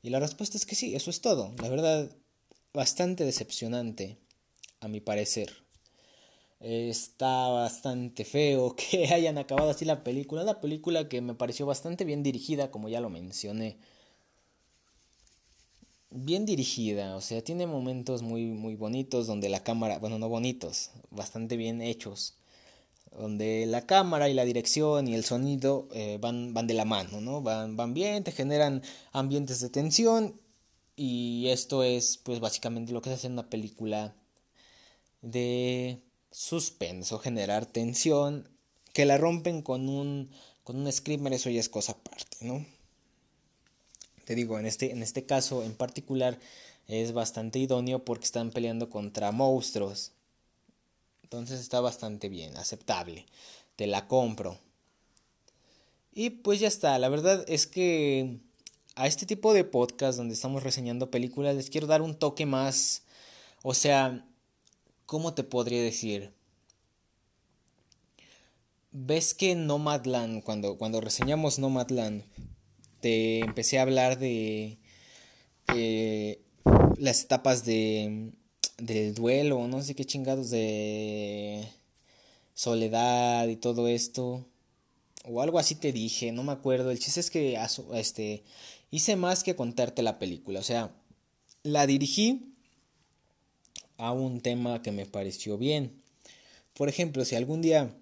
Y 0.03 0.09
la 0.09 0.19
respuesta 0.19 0.57
es 0.57 0.65
que 0.65 0.75
sí, 0.75 0.95
eso 0.95 1.11
es 1.11 1.21
todo. 1.21 1.53
La 1.61 1.69
verdad, 1.69 2.11
bastante 2.73 3.27
decepcionante, 3.27 4.17
a 4.81 4.89
mi 4.89 5.03
parecer. 5.03 5.53
Está 6.59 7.49
bastante 7.49 8.25
feo 8.25 8.75
que 8.91 9.09
hayan 9.13 9.37
acabado 9.37 9.69
así 9.69 9.85
la 9.85 10.03
película. 10.05 10.43
Una 10.45 10.59
película 10.63 11.07
que 11.07 11.21
me 11.21 11.35
pareció 11.35 11.67
bastante 11.67 12.07
bien 12.07 12.23
dirigida, 12.23 12.71
como 12.71 12.89
ya 12.89 13.03
lo 13.03 13.11
mencioné. 13.11 13.77
Bien 16.09 16.47
dirigida, 16.47 17.15
o 17.15 17.21
sea, 17.21 17.45
tiene 17.45 17.67
momentos 17.67 18.23
muy, 18.23 18.47
muy 18.47 18.75
bonitos 18.75 19.27
donde 19.27 19.51
la 19.51 19.63
cámara, 19.63 19.99
bueno, 19.99 20.19
no 20.19 20.31
bonitos, 20.31 20.93
bastante 21.11 21.59
bien 21.59 21.83
hechos 21.83 22.39
donde 23.19 23.67
la 23.67 23.87
cámara 23.87 24.29
y 24.29 24.35
la 24.35 24.45
dirección 24.45 25.07
y 25.09 25.15
el 25.15 25.25
sonido 25.25 25.89
eh, 25.93 26.19
van, 26.21 26.53
van 26.53 26.67
de 26.67 26.75
la 26.75 26.85
mano, 26.85 27.21
¿no? 27.21 27.43
Van, 27.43 27.77
van 27.77 27.95
bien, 27.95 28.25
te 28.25 28.33
generan 28.33 28.83
ambientes 29.13 29.61
de 29.61 29.71
tensión 29.71 30.41
y 30.97 31.47
esto 31.49 31.83
es 31.83 32.19
pues 32.19 32.41
básicamente 32.41 32.93
lo 32.93 33.03
que 33.03 33.11
se 33.11 33.15
hace 33.15 33.27
en 33.29 33.35
una 33.35 33.49
película 33.49 34.15
de 35.23 36.03
suspenso, 36.31 37.19
generar 37.19 37.67
tensión, 37.67 38.49
que 38.93 39.05
la 39.05 39.17
rompen 39.19 39.63
con 39.63 39.89
un, 39.89 40.31
con 40.65 40.77
un 40.77 40.91
screamer, 40.91 41.33
eso 41.33 41.51
ya 41.51 41.61
es 41.61 41.69
cosa 41.69 41.93
aparte, 41.93 42.39
¿no? 42.41 42.65
Te 44.25 44.35
digo, 44.35 44.59
en 44.59 44.67
este, 44.67 44.91
en 44.91 45.03
este 45.03 45.27
caso 45.27 45.63
en 45.63 45.75
particular 45.75 46.39
es 46.89 47.13
bastante 47.13 47.59
idóneo 47.59 48.05
porque 48.05 48.25
están 48.25 48.51
peleando 48.51 48.91
contra 48.91 49.33
monstruos 49.33 50.14
entonces 51.35 51.61
está 51.61 51.81
bastante 51.81 52.29
bien, 52.29 52.57
aceptable. 52.57 53.27
Te 53.77 53.87
la 53.87 54.07
compro. 54.07 54.59
Y 56.13 56.31
pues 56.31 56.61
ya 56.61 56.69
está. 56.69 56.99
La 56.99 57.09
verdad 57.09 57.45
es 57.49 57.67
que 57.67 58.39
a 58.95 59.07
este 59.07 59.27
tipo 59.27 59.53
de 59.53 59.65
podcast 59.65 60.17
donde 60.17 60.35
estamos 60.35 60.63
reseñando 60.63 61.11
películas 61.11 61.57
les 61.57 61.71
quiero 61.71 61.87
dar 61.87 62.03
un 62.03 62.15
toque 62.15 62.47
más. 62.47 63.03
O 63.63 63.75
sea, 63.75 64.25
¿cómo 65.07 65.35
te 65.35 65.43
podría 65.43 65.83
decir? 65.83 66.33
Ves 68.93 69.35
que 69.35 69.57
Nomadland, 69.57 70.45
cuando, 70.45 70.79
cuando 70.79 71.01
reseñamos 71.01 71.59
Nomadland, 71.59 72.23
te 73.01 73.41
empecé 73.41 73.79
a 73.79 73.83
hablar 73.83 74.19
de 74.19 74.79
eh, 75.75 76.41
las 76.97 77.23
etapas 77.23 77.65
de 77.65 78.33
del 78.79 79.15
duelo, 79.15 79.67
no 79.69 79.83
sé 79.83 79.95
qué 79.95 80.05
chingados 80.05 80.51
de 80.51 81.69
soledad 82.55 83.49
y 83.49 83.57
todo 83.57 83.89
esto. 83.89 84.45
O 85.27 85.41
algo 85.41 85.59
así 85.59 85.75
te 85.75 85.93
dije, 85.93 86.33
no 86.33 86.43
me 86.43 86.53
acuerdo. 86.53 86.91
El 86.91 86.99
chiste 86.99 87.21
es 87.21 87.31
que 87.31 87.59
este, 87.95 88.45
hice 88.91 89.17
más 89.17 89.43
que 89.43 89.57
contarte 89.57 90.03
la 90.03 90.19
película. 90.19 90.61
O 90.61 90.63
sea, 90.63 90.93
la 91.63 91.87
dirigí 91.87 92.53
a 93.97 94.13
un 94.13 94.41
tema 94.41 94.83
que 94.83 94.93
me 94.93 95.07
pareció 95.07 95.57
bien. 95.57 96.03
Por 96.75 96.89
ejemplo, 96.89 97.25
si 97.25 97.37
algún 97.37 97.63
día 97.63 97.95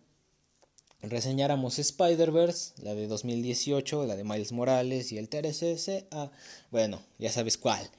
reseñáramos 1.03 1.79
Spider-Verse, 1.79 2.83
la 2.83 2.95
de 2.95 3.07
2018, 3.07 4.07
la 4.07 4.17
de 4.17 4.25
Miles 4.25 4.53
Morales 4.53 5.13
y 5.13 5.19
el 5.19 5.29
TRCC, 5.29 6.07
ah, 6.11 6.31
bueno, 6.71 7.03
ya 7.19 7.31
sabes 7.31 7.59
cuál 7.59 7.91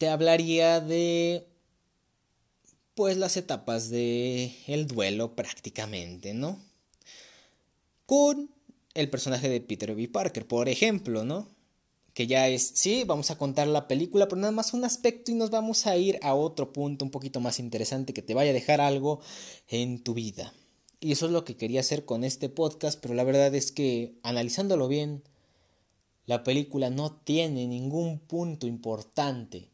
te 0.00 0.08
hablaría 0.08 0.80
de 0.80 1.46
pues 2.94 3.18
las 3.18 3.36
etapas 3.36 3.90
de 3.90 4.56
el 4.66 4.86
duelo 4.86 5.36
prácticamente, 5.36 6.32
¿no? 6.32 6.58
Con 8.06 8.48
el 8.94 9.10
personaje 9.10 9.50
de 9.50 9.60
Peter 9.60 9.94
B. 9.94 10.08
Parker, 10.08 10.46
por 10.46 10.70
ejemplo, 10.70 11.22
¿no? 11.22 11.50
Que 12.14 12.26
ya 12.26 12.48
es, 12.48 12.72
sí, 12.76 13.04
vamos 13.04 13.30
a 13.30 13.36
contar 13.36 13.66
la 13.66 13.88
película, 13.88 14.26
pero 14.26 14.40
nada 14.40 14.52
más 14.52 14.72
un 14.72 14.86
aspecto 14.86 15.32
y 15.32 15.34
nos 15.34 15.50
vamos 15.50 15.86
a 15.86 15.98
ir 15.98 16.18
a 16.22 16.32
otro 16.32 16.72
punto 16.72 17.04
un 17.04 17.10
poquito 17.10 17.40
más 17.40 17.58
interesante 17.58 18.14
que 18.14 18.22
te 18.22 18.32
vaya 18.32 18.52
a 18.52 18.54
dejar 18.54 18.80
algo 18.80 19.20
en 19.68 20.02
tu 20.02 20.14
vida. 20.14 20.54
Y 20.98 21.12
eso 21.12 21.26
es 21.26 21.32
lo 21.32 21.44
que 21.44 21.58
quería 21.58 21.80
hacer 21.80 22.06
con 22.06 22.24
este 22.24 22.48
podcast, 22.48 22.98
pero 23.02 23.12
la 23.12 23.24
verdad 23.24 23.54
es 23.54 23.70
que 23.70 24.14
analizándolo 24.22 24.88
bien, 24.88 25.24
la 26.24 26.42
película 26.42 26.88
no 26.88 27.12
tiene 27.12 27.66
ningún 27.66 28.18
punto 28.18 28.66
importante 28.66 29.69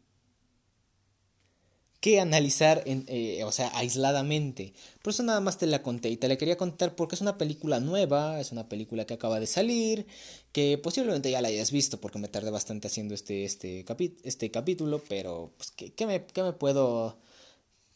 que 2.07 2.21
analizar, 2.21 2.85
eh, 2.87 3.43
o 3.43 3.51
sea, 3.51 3.69
aisladamente. 3.75 4.75
Por 5.03 5.13
eso 5.13 5.25
nada 5.25 5.41
más 5.41 5.59
te 5.59 5.67
la 5.67 5.83
conté 5.83 6.09
y 6.09 6.17
te 6.17 6.29
la 6.29 6.37
quería 6.37 6.57
contar 6.57 6.95
porque 6.95 7.17
es 7.17 7.21
una 7.21 7.37
película 7.37 7.81
nueva, 7.81 8.41
es 8.41 8.53
una 8.53 8.69
película 8.69 9.07
que 9.07 9.15
acaba 9.15 9.41
de 9.41 9.49
salir, 9.49 10.07
que 10.53 10.79
posiblemente 10.79 11.33
ya 11.33 11.41
la 11.43 11.49
hayas 11.49 11.73
visto 11.73 12.01
porque 12.01 12.21
me 12.21 12.29
tardé 12.29 12.53
bastante 12.53 12.87
haciendo 12.87 13.13
este, 13.13 13.45
este, 13.45 13.85
este 14.23 14.51
capítulo, 14.53 15.03
pero 15.09 15.51
pues, 15.57 15.73
¿qué, 15.73 16.07
me, 16.07 16.25
qué 16.27 16.45
me, 16.45 16.53
puedo... 16.53 17.17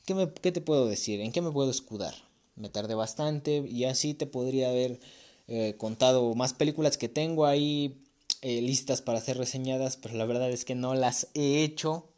Qué, 0.05 0.16
me, 0.16 0.33
¿Qué 0.33 0.51
te 0.51 0.61
puedo 0.61 0.88
decir? 0.88 1.20
¿En 1.20 1.31
qué 1.31 1.40
me 1.40 1.53
puedo 1.53 1.70
escudar? 1.70 2.14
Me 2.57 2.68
tardé 2.68 2.96
bastante 2.96 3.59
y 3.59 3.85
así 3.85 4.14
te 4.14 4.27
podría 4.27 4.70
haber 4.70 4.99
eh, 5.46 5.77
contado 5.79 6.35
más 6.35 6.53
películas 6.53 6.99
que 6.99 7.09
tengo 7.09 7.46
ahí 7.46 8.03
eh, 8.42 8.61
listas 8.61 9.03
para 9.03 9.20
ser 9.20 9.38
reseñadas, 9.38 9.96
pero 9.96 10.16
la 10.16 10.25
verdad 10.25 10.51
es 10.51 10.64
que 10.64 10.75
no 10.75 10.96
las 10.96 11.29
he 11.35 11.62
hecho 11.62 12.10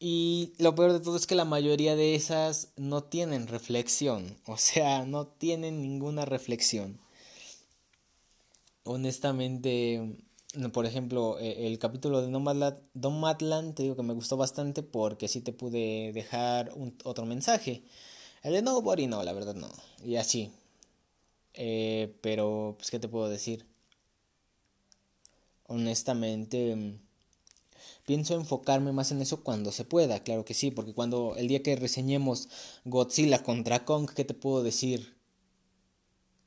y 0.00 0.52
lo 0.58 0.74
peor 0.74 0.92
de 0.92 1.00
todo 1.00 1.16
es 1.16 1.26
que 1.26 1.34
la 1.34 1.44
mayoría 1.44 1.96
de 1.96 2.14
esas 2.14 2.72
no 2.76 3.02
tienen 3.02 3.48
reflexión, 3.48 4.36
o 4.46 4.56
sea, 4.56 5.04
no 5.04 5.26
tienen 5.26 5.82
ninguna 5.82 6.24
reflexión. 6.24 7.00
Honestamente, 8.84 10.16
por 10.72 10.86
ejemplo, 10.86 11.38
e, 11.38 11.66
el 11.66 11.78
capítulo 11.78 12.22
de 12.22 12.30
Nomadland, 12.30 13.74
te 13.74 13.82
digo 13.82 13.96
que 13.96 14.02
me 14.02 14.14
gustó 14.14 14.36
bastante 14.36 14.82
porque 14.82 15.28
sí 15.28 15.40
te 15.40 15.52
pude 15.52 16.12
dejar 16.12 16.72
un, 16.74 16.96
otro 17.04 17.26
mensaje. 17.26 17.82
El 18.42 18.52
de 18.54 18.62
Nobody 18.62 19.06
no, 19.08 19.22
la 19.24 19.32
verdad 19.32 19.54
no. 19.54 19.68
Y 20.04 20.16
así. 20.16 20.52
Eh, 21.54 22.16
pero, 22.22 22.74
pues, 22.78 22.90
¿qué 22.90 22.98
te 23.00 23.08
puedo 23.08 23.28
decir? 23.28 23.66
Honestamente 25.66 26.98
pienso 28.08 28.34
enfocarme 28.34 28.90
más 28.90 29.12
en 29.12 29.20
eso 29.20 29.44
cuando 29.44 29.70
se 29.70 29.84
pueda, 29.84 30.22
claro 30.22 30.42
que 30.46 30.54
sí, 30.54 30.70
porque 30.70 30.94
cuando 30.94 31.36
el 31.36 31.46
día 31.46 31.62
que 31.62 31.76
reseñemos 31.76 32.48
Godzilla 32.86 33.42
contra 33.42 33.84
Kong, 33.84 34.08
¿qué 34.16 34.24
te 34.24 34.32
puedo 34.32 34.62
decir? 34.62 35.14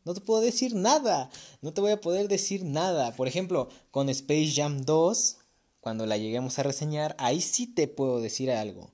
No 0.03 0.15
te 0.15 0.21
puedo 0.21 0.41
decir 0.41 0.73
nada, 0.73 1.29
no 1.61 1.71
te 1.71 1.81
voy 1.81 1.91
a 1.91 2.01
poder 2.01 2.27
decir 2.29 2.65
nada. 2.65 3.15
Por 3.15 3.27
ejemplo, 3.27 3.69
con 3.91 4.09
Space 4.09 4.53
Jam 4.55 4.81
2, 4.81 5.37
cuando 5.81 6.07
la 6.07 6.17
lleguemos 6.17 6.57
a 6.57 6.63
reseñar, 6.63 7.15
ahí 7.19 7.41
sí 7.41 7.67
te 7.67 7.87
puedo 7.87 8.21
decir 8.21 8.49
algo. 8.49 8.91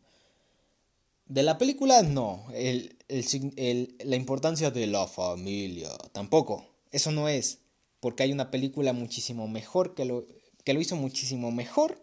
De 1.26 1.44
la 1.44 1.58
película, 1.58 2.04
no. 2.04 2.44
La 2.50 4.16
importancia 4.18 4.72
de 4.72 4.88
la 4.88 5.08
familia, 5.08 5.90
tampoco. 6.12 6.66
Eso 6.92 7.12
no 7.12 7.30
es. 7.30 7.60
Porque 8.02 8.24
hay 8.24 8.34
una 8.34 8.52
película 8.52 8.92
muchísimo 8.92 9.48
mejor 9.48 9.96
que 9.96 10.04
lo, 10.04 10.26
que 10.66 10.74
lo 10.74 10.82
hizo 10.82 10.98
muchísimo 10.98 11.50
mejor 11.54 12.02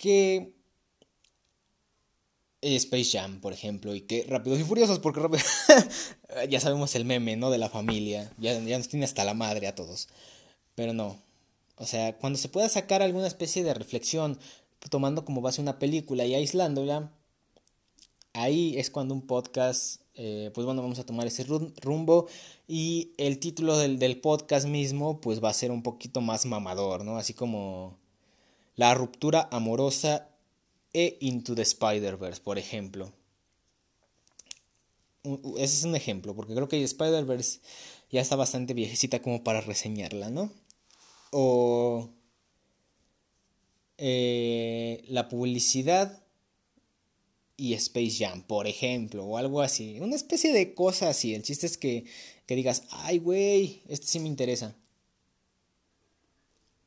que 0.00 0.54
Space 2.62 3.10
Jam, 3.12 3.40
por 3.40 3.52
ejemplo, 3.52 3.94
y 3.94 4.00
que 4.00 4.24
Rápidos 4.26 4.58
y 4.58 4.64
Furiosos, 4.64 4.98
porque 4.98 5.20
ya 6.48 6.58
sabemos 6.58 6.94
el 6.94 7.04
meme, 7.04 7.36
¿no? 7.36 7.50
De 7.50 7.58
la 7.58 7.68
familia, 7.68 8.32
ya, 8.38 8.58
ya 8.60 8.78
nos 8.78 8.88
tiene 8.88 9.04
hasta 9.04 9.24
la 9.24 9.34
madre 9.34 9.66
a 9.66 9.74
todos. 9.74 10.08
Pero 10.74 10.94
no, 10.94 11.20
o 11.76 11.86
sea, 11.86 12.16
cuando 12.16 12.38
se 12.38 12.48
pueda 12.48 12.68
sacar 12.68 13.02
alguna 13.02 13.26
especie 13.26 13.62
de 13.62 13.74
reflexión, 13.74 14.38
tomando 14.88 15.24
como 15.26 15.42
base 15.42 15.60
una 15.60 15.78
película 15.78 16.24
y 16.24 16.34
aislándola, 16.34 17.12
ahí 18.32 18.78
es 18.78 18.90
cuando 18.90 19.12
un 19.12 19.26
podcast, 19.26 20.00
eh, 20.14 20.50
pues 20.54 20.64
bueno, 20.64 20.80
vamos 20.80 20.98
a 20.98 21.04
tomar 21.04 21.26
ese 21.26 21.44
rumbo 21.44 22.26
y 22.66 23.12
el 23.18 23.38
título 23.38 23.76
del, 23.76 23.98
del 23.98 24.18
podcast 24.18 24.66
mismo, 24.66 25.20
pues 25.20 25.44
va 25.44 25.50
a 25.50 25.54
ser 25.54 25.70
un 25.70 25.82
poquito 25.82 26.22
más 26.22 26.46
mamador, 26.46 27.04
¿no? 27.04 27.18
Así 27.18 27.34
como 27.34 27.99
la 28.80 28.94
ruptura 28.94 29.46
amorosa 29.52 30.30
e 30.94 31.18
Into 31.20 31.54
the 31.54 31.60
Spider-Verse, 31.60 32.40
por 32.40 32.56
ejemplo. 32.56 33.12
Ese 35.22 35.76
es 35.76 35.84
un 35.84 35.94
ejemplo, 35.94 36.34
porque 36.34 36.54
creo 36.54 36.66
que 36.66 36.82
Spider-Verse 36.82 37.60
ya 38.10 38.22
está 38.22 38.36
bastante 38.36 38.72
viejecita 38.72 39.20
como 39.20 39.44
para 39.44 39.60
reseñarla, 39.60 40.30
¿no? 40.30 40.50
O 41.30 42.08
eh, 43.98 45.04
la 45.08 45.28
publicidad 45.28 46.24
y 47.58 47.74
Space 47.74 48.16
Jam, 48.18 48.44
por 48.44 48.66
ejemplo, 48.66 49.26
o 49.26 49.36
algo 49.36 49.60
así. 49.60 50.00
Una 50.00 50.16
especie 50.16 50.54
de 50.54 50.72
cosa 50.72 51.10
así. 51.10 51.34
El 51.34 51.42
chiste 51.42 51.66
es 51.66 51.76
que, 51.76 52.06
que 52.46 52.56
digas, 52.56 52.84
ay, 52.88 53.18
güey, 53.18 53.82
este 53.88 54.06
sí 54.06 54.20
me 54.20 54.28
interesa. 54.28 54.74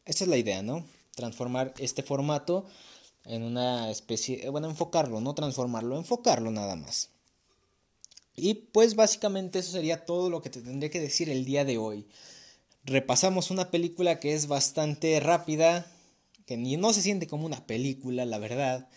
Esta 0.05 0.23
es 0.23 0.27
la 0.31 0.37
idea, 0.37 0.63
¿no? 0.63 0.87
Transformar 1.15 1.73
este 1.77 2.03
formato 2.03 2.65
en 3.25 3.43
una 3.43 3.89
especie, 3.89 4.45
eh, 4.45 4.49
bueno, 4.49 4.69
enfocarlo, 4.69 5.21
no 5.21 5.33
transformarlo, 5.33 5.97
enfocarlo 5.97 6.51
nada 6.51 6.75
más. 6.75 7.09
Y 8.35 8.55
pues 8.55 8.95
básicamente 8.95 9.59
eso 9.59 9.71
sería 9.71 10.05
todo 10.05 10.29
lo 10.29 10.41
que 10.41 10.49
te 10.49 10.61
tendría 10.61 10.89
que 10.89 10.99
decir 10.99 11.29
el 11.29 11.45
día 11.45 11.65
de 11.65 11.77
hoy. 11.77 12.07
Repasamos 12.83 13.51
una 13.51 13.69
película 13.69 14.19
que 14.19 14.33
es 14.33 14.47
bastante 14.47 15.19
rápida, 15.19 15.85
que 16.45 16.57
ni 16.57 16.75
no 16.77 16.93
se 16.93 17.01
siente 17.01 17.27
como 17.27 17.45
una 17.45 17.65
película, 17.65 18.25
la 18.25 18.39
verdad. 18.39 18.89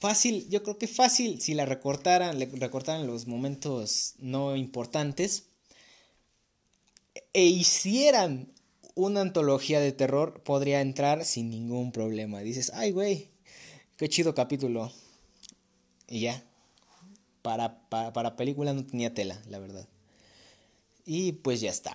Fácil, 0.00 0.48
yo 0.50 0.62
creo 0.62 0.78
que 0.78 0.88
fácil 0.88 1.40
si 1.40 1.54
la 1.54 1.64
recortaran, 1.64 2.38
le 2.38 2.46
recortaran 2.46 3.06
los 3.06 3.26
momentos 3.26 4.14
no 4.18 4.56
importantes 4.56 5.44
e 7.32 7.44
hicieran 7.44 8.51
una 8.94 9.20
antología 9.20 9.80
de 9.80 9.92
terror, 9.92 10.42
podría 10.42 10.80
entrar 10.80 11.24
sin 11.24 11.50
ningún 11.50 11.92
problema. 11.92 12.40
Dices, 12.40 12.70
ay, 12.74 12.92
güey, 12.92 13.32
Qué 14.02 14.08
chido 14.08 14.34
capítulo. 14.34 14.90
Y 16.08 16.22
ya. 16.22 16.42
Para, 17.42 17.88
para, 17.88 18.34
película 18.34 18.72
no 18.72 18.84
tenía 18.84 19.14
tela, 19.14 19.40
la 19.48 19.60
verdad. 19.60 19.88
Y 21.06 21.32
pues 21.32 21.60
ya 21.60 21.70
está. 21.70 21.92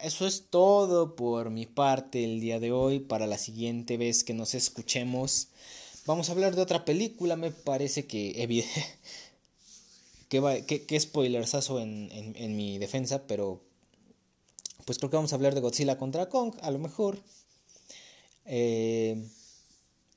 Eso 0.00 0.26
es 0.26 0.46
todo 0.50 1.14
por 1.14 1.50
mi 1.50 1.66
parte 1.66 2.24
el 2.24 2.40
día 2.40 2.58
de 2.58 2.72
hoy. 2.72 2.98
Para 2.98 3.28
la 3.28 3.38
siguiente 3.38 3.96
vez 3.96 4.24
que 4.24 4.34
nos 4.34 4.54
escuchemos, 4.54 5.50
vamos 6.04 6.28
a 6.28 6.32
hablar 6.32 6.56
de 6.56 6.62
otra 6.62 6.84
película. 6.84 7.36
Me 7.36 7.52
parece 7.52 8.06
que. 8.06 8.32
que, 10.28 10.64
que, 10.66 10.84
que 10.84 10.96
en, 10.96 12.10
en, 12.10 12.34
en 12.34 12.56
mi 12.56 12.78
defensa, 12.78 13.24
pero. 13.28 13.62
Pues 14.90 14.98
creo 14.98 15.08
que 15.08 15.18
vamos 15.18 15.32
a 15.32 15.36
hablar 15.36 15.54
de 15.54 15.60
Godzilla 15.60 15.98
contra 15.98 16.28
Kong, 16.28 16.56
a 16.62 16.70
lo 16.72 16.80
mejor. 16.80 17.22
Eh. 18.44 19.24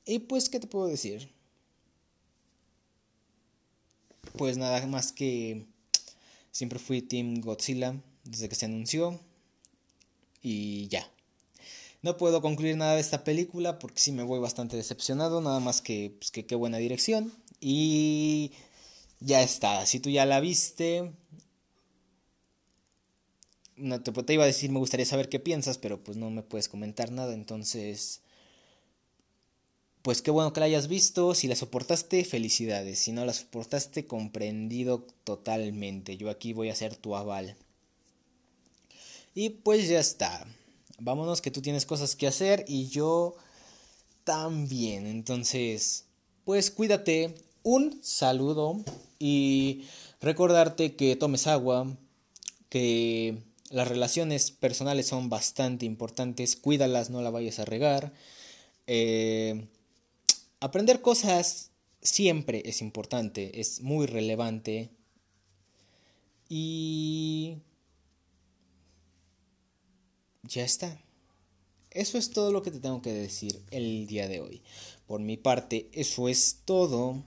Y 0.04 0.18
pues, 0.18 0.48
¿qué 0.48 0.58
te 0.58 0.66
puedo 0.66 0.88
decir? 0.88 1.30
Pues 4.36 4.56
nada 4.58 4.84
más 4.88 5.12
que 5.12 5.68
siempre 6.50 6.80
fui 6.80 7.02
Team 7.02 7.40
Godzilla 7.40 7.94
desde 8.24 8.48
que 8.48 8.56
se 8.56 8.64
anunció. 8.64 9.20
Y 10.42 10.88
ya. 10.88 11.08
No 12.02 12.16
puedo 12.16 12.42
concluir 12.42 12.76
nada 12.76 12.96
de 12.96 13.00
esta 13.00 13.22
película 13.22 13.78
porque 13.78 14.00
sí 14.00 14.10
me 14.10 14.24
voy 14.24 14.40
bastante 14.40 14.76
decepcionado. 14.76 15.40
Nada 15.40 15.60
más 15.60 15.82
que, 15.82 16.16
pues, 16.18 16.32
que 16.32 16.46
qué 16.46 16.56
buena 16.56 16.78
dirección. 16.78 17.32
Y 17.60 18.50
ya 19.20 19.40
está. 19.40 19.86
Si 19.86 20.00
tú 20.00 20.10
ya 20.10 20.26
la 20.26 20.40
viste. 20.40 21.12
No 23.84 24.00
te, 24.02 24.12
te 24.12 24.34
iba 24.34 24.44
a 24.44 24.46
decir, 24.46 24.70
me 24.70 24.78
gustaría 24.78 25.06
saber 25.06 25.28
qué 25.28 25.40
piensas, 25.40 25.78
pero 25.78 26.02
pues 26.02 26.16
no 26.16 26.30
me 26.30 26.42
puedes 26.42 26.68
comentar 26.68 27.12
nada. 27.12 27.34
Entonces 27.34 28.22
pues 30.04 30.20
qué 30.20 30.30
bueno 30.30 30.52
que 30.52 30.60
la 30.60 30.66
hayas 30.66 30.86
visto. 30.86 31.34
Si 31.34 31.48
la 31.48 31.56
soportaste, 31.56 32.26
felicidades. 32.26 32.98
Si 32.98 33.10
no 33.10 33.24
la 33.24 33.32
soportaste, 33.32 34.06
comprendido 34.06 35.06
totalmente. 35.24 36.18
Yo 36.18 36.28
aquí 36.28 36.52
voy 36.52 36.68
a 36.68 36.74
ser 36.74 36.94
tu 36.94 37.16
aval. 37.16 37.56
Y 39.34 39.48
pues 39.48 39.88
ya 39.88 39.98
está. 39.98 40.46
Vámonos 40.98 41.40
que 41.40 41.50
tú 41.50 41.62
tienes 41.62 41.86
cosas 41.86 42.16
que 42.16 42.26
hacer 42.26 42.66
y 42.68 42.88
yo 42.88 43.34
también. 44.24 45.06
Entonces, 45.06 46.04
pues 46.44 46.70
cuídate. 46.70 47.34
Un 47.62 47.98
saludo 48.02 48.84
y 49.18 49.86
recordarte 50.20 50.96
que 50.96 51.16
tomes 51.16 51.46
agua, 51.46 51.96
que 52.68 53.38
las 53.70 53.88
relaciones 53.88 54.50
personales 54.50 55.06
son 55.06 55.28
bastante 55.28 55.86
importantes. 55.86 56.56
Cuídalas, 56.56 57.10
no 57.10 57.22
la 57.22 57.30
vayas 57.30 57.58
a 57.58 57.64
regar. 57.64 58.12
Eh, 58.86 59.68
Aprender 60.64 61.02
cosas 61.02 61.72
siempre 62.00 62.62
es 62.64 62.80
importante, 62.80 63.60
es 63.60 63.82
muy 63.82 64.06
relevante. 64.06 64.88
Y... 66.48 67.58
Ya 70.42 70.64
está. 70.64 70.98
Eso 71.90 72.16
es 72.16 72.30
todo 72.30 72.50
lo 72.50 72.62
que 72.62 72.70
te 72.70 72.80
tengo 72.80 73.02
que 73.02 73.12
decir 73.12 73.62
el 73.72 74.06
día 74.06 74.26
de 74.26 74.40
hoy. 74.40 74.62
Por 75.06 75.20
mi 75.20 75.36
parte, 75.36 75.90
eso 75.92 76.30
es 76.30 76.62
todo. 76.64 77.22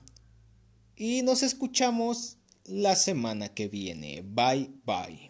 Y 0.96 1.22
nos 1.22 1.44
escuchamos 1.44 2.38
la 2.66 2.96
semana 2.96 3.54
que 3.54 3.68
viene. 3.68 4.24
Bye 4.24 4.72
bye. 4.84 5.27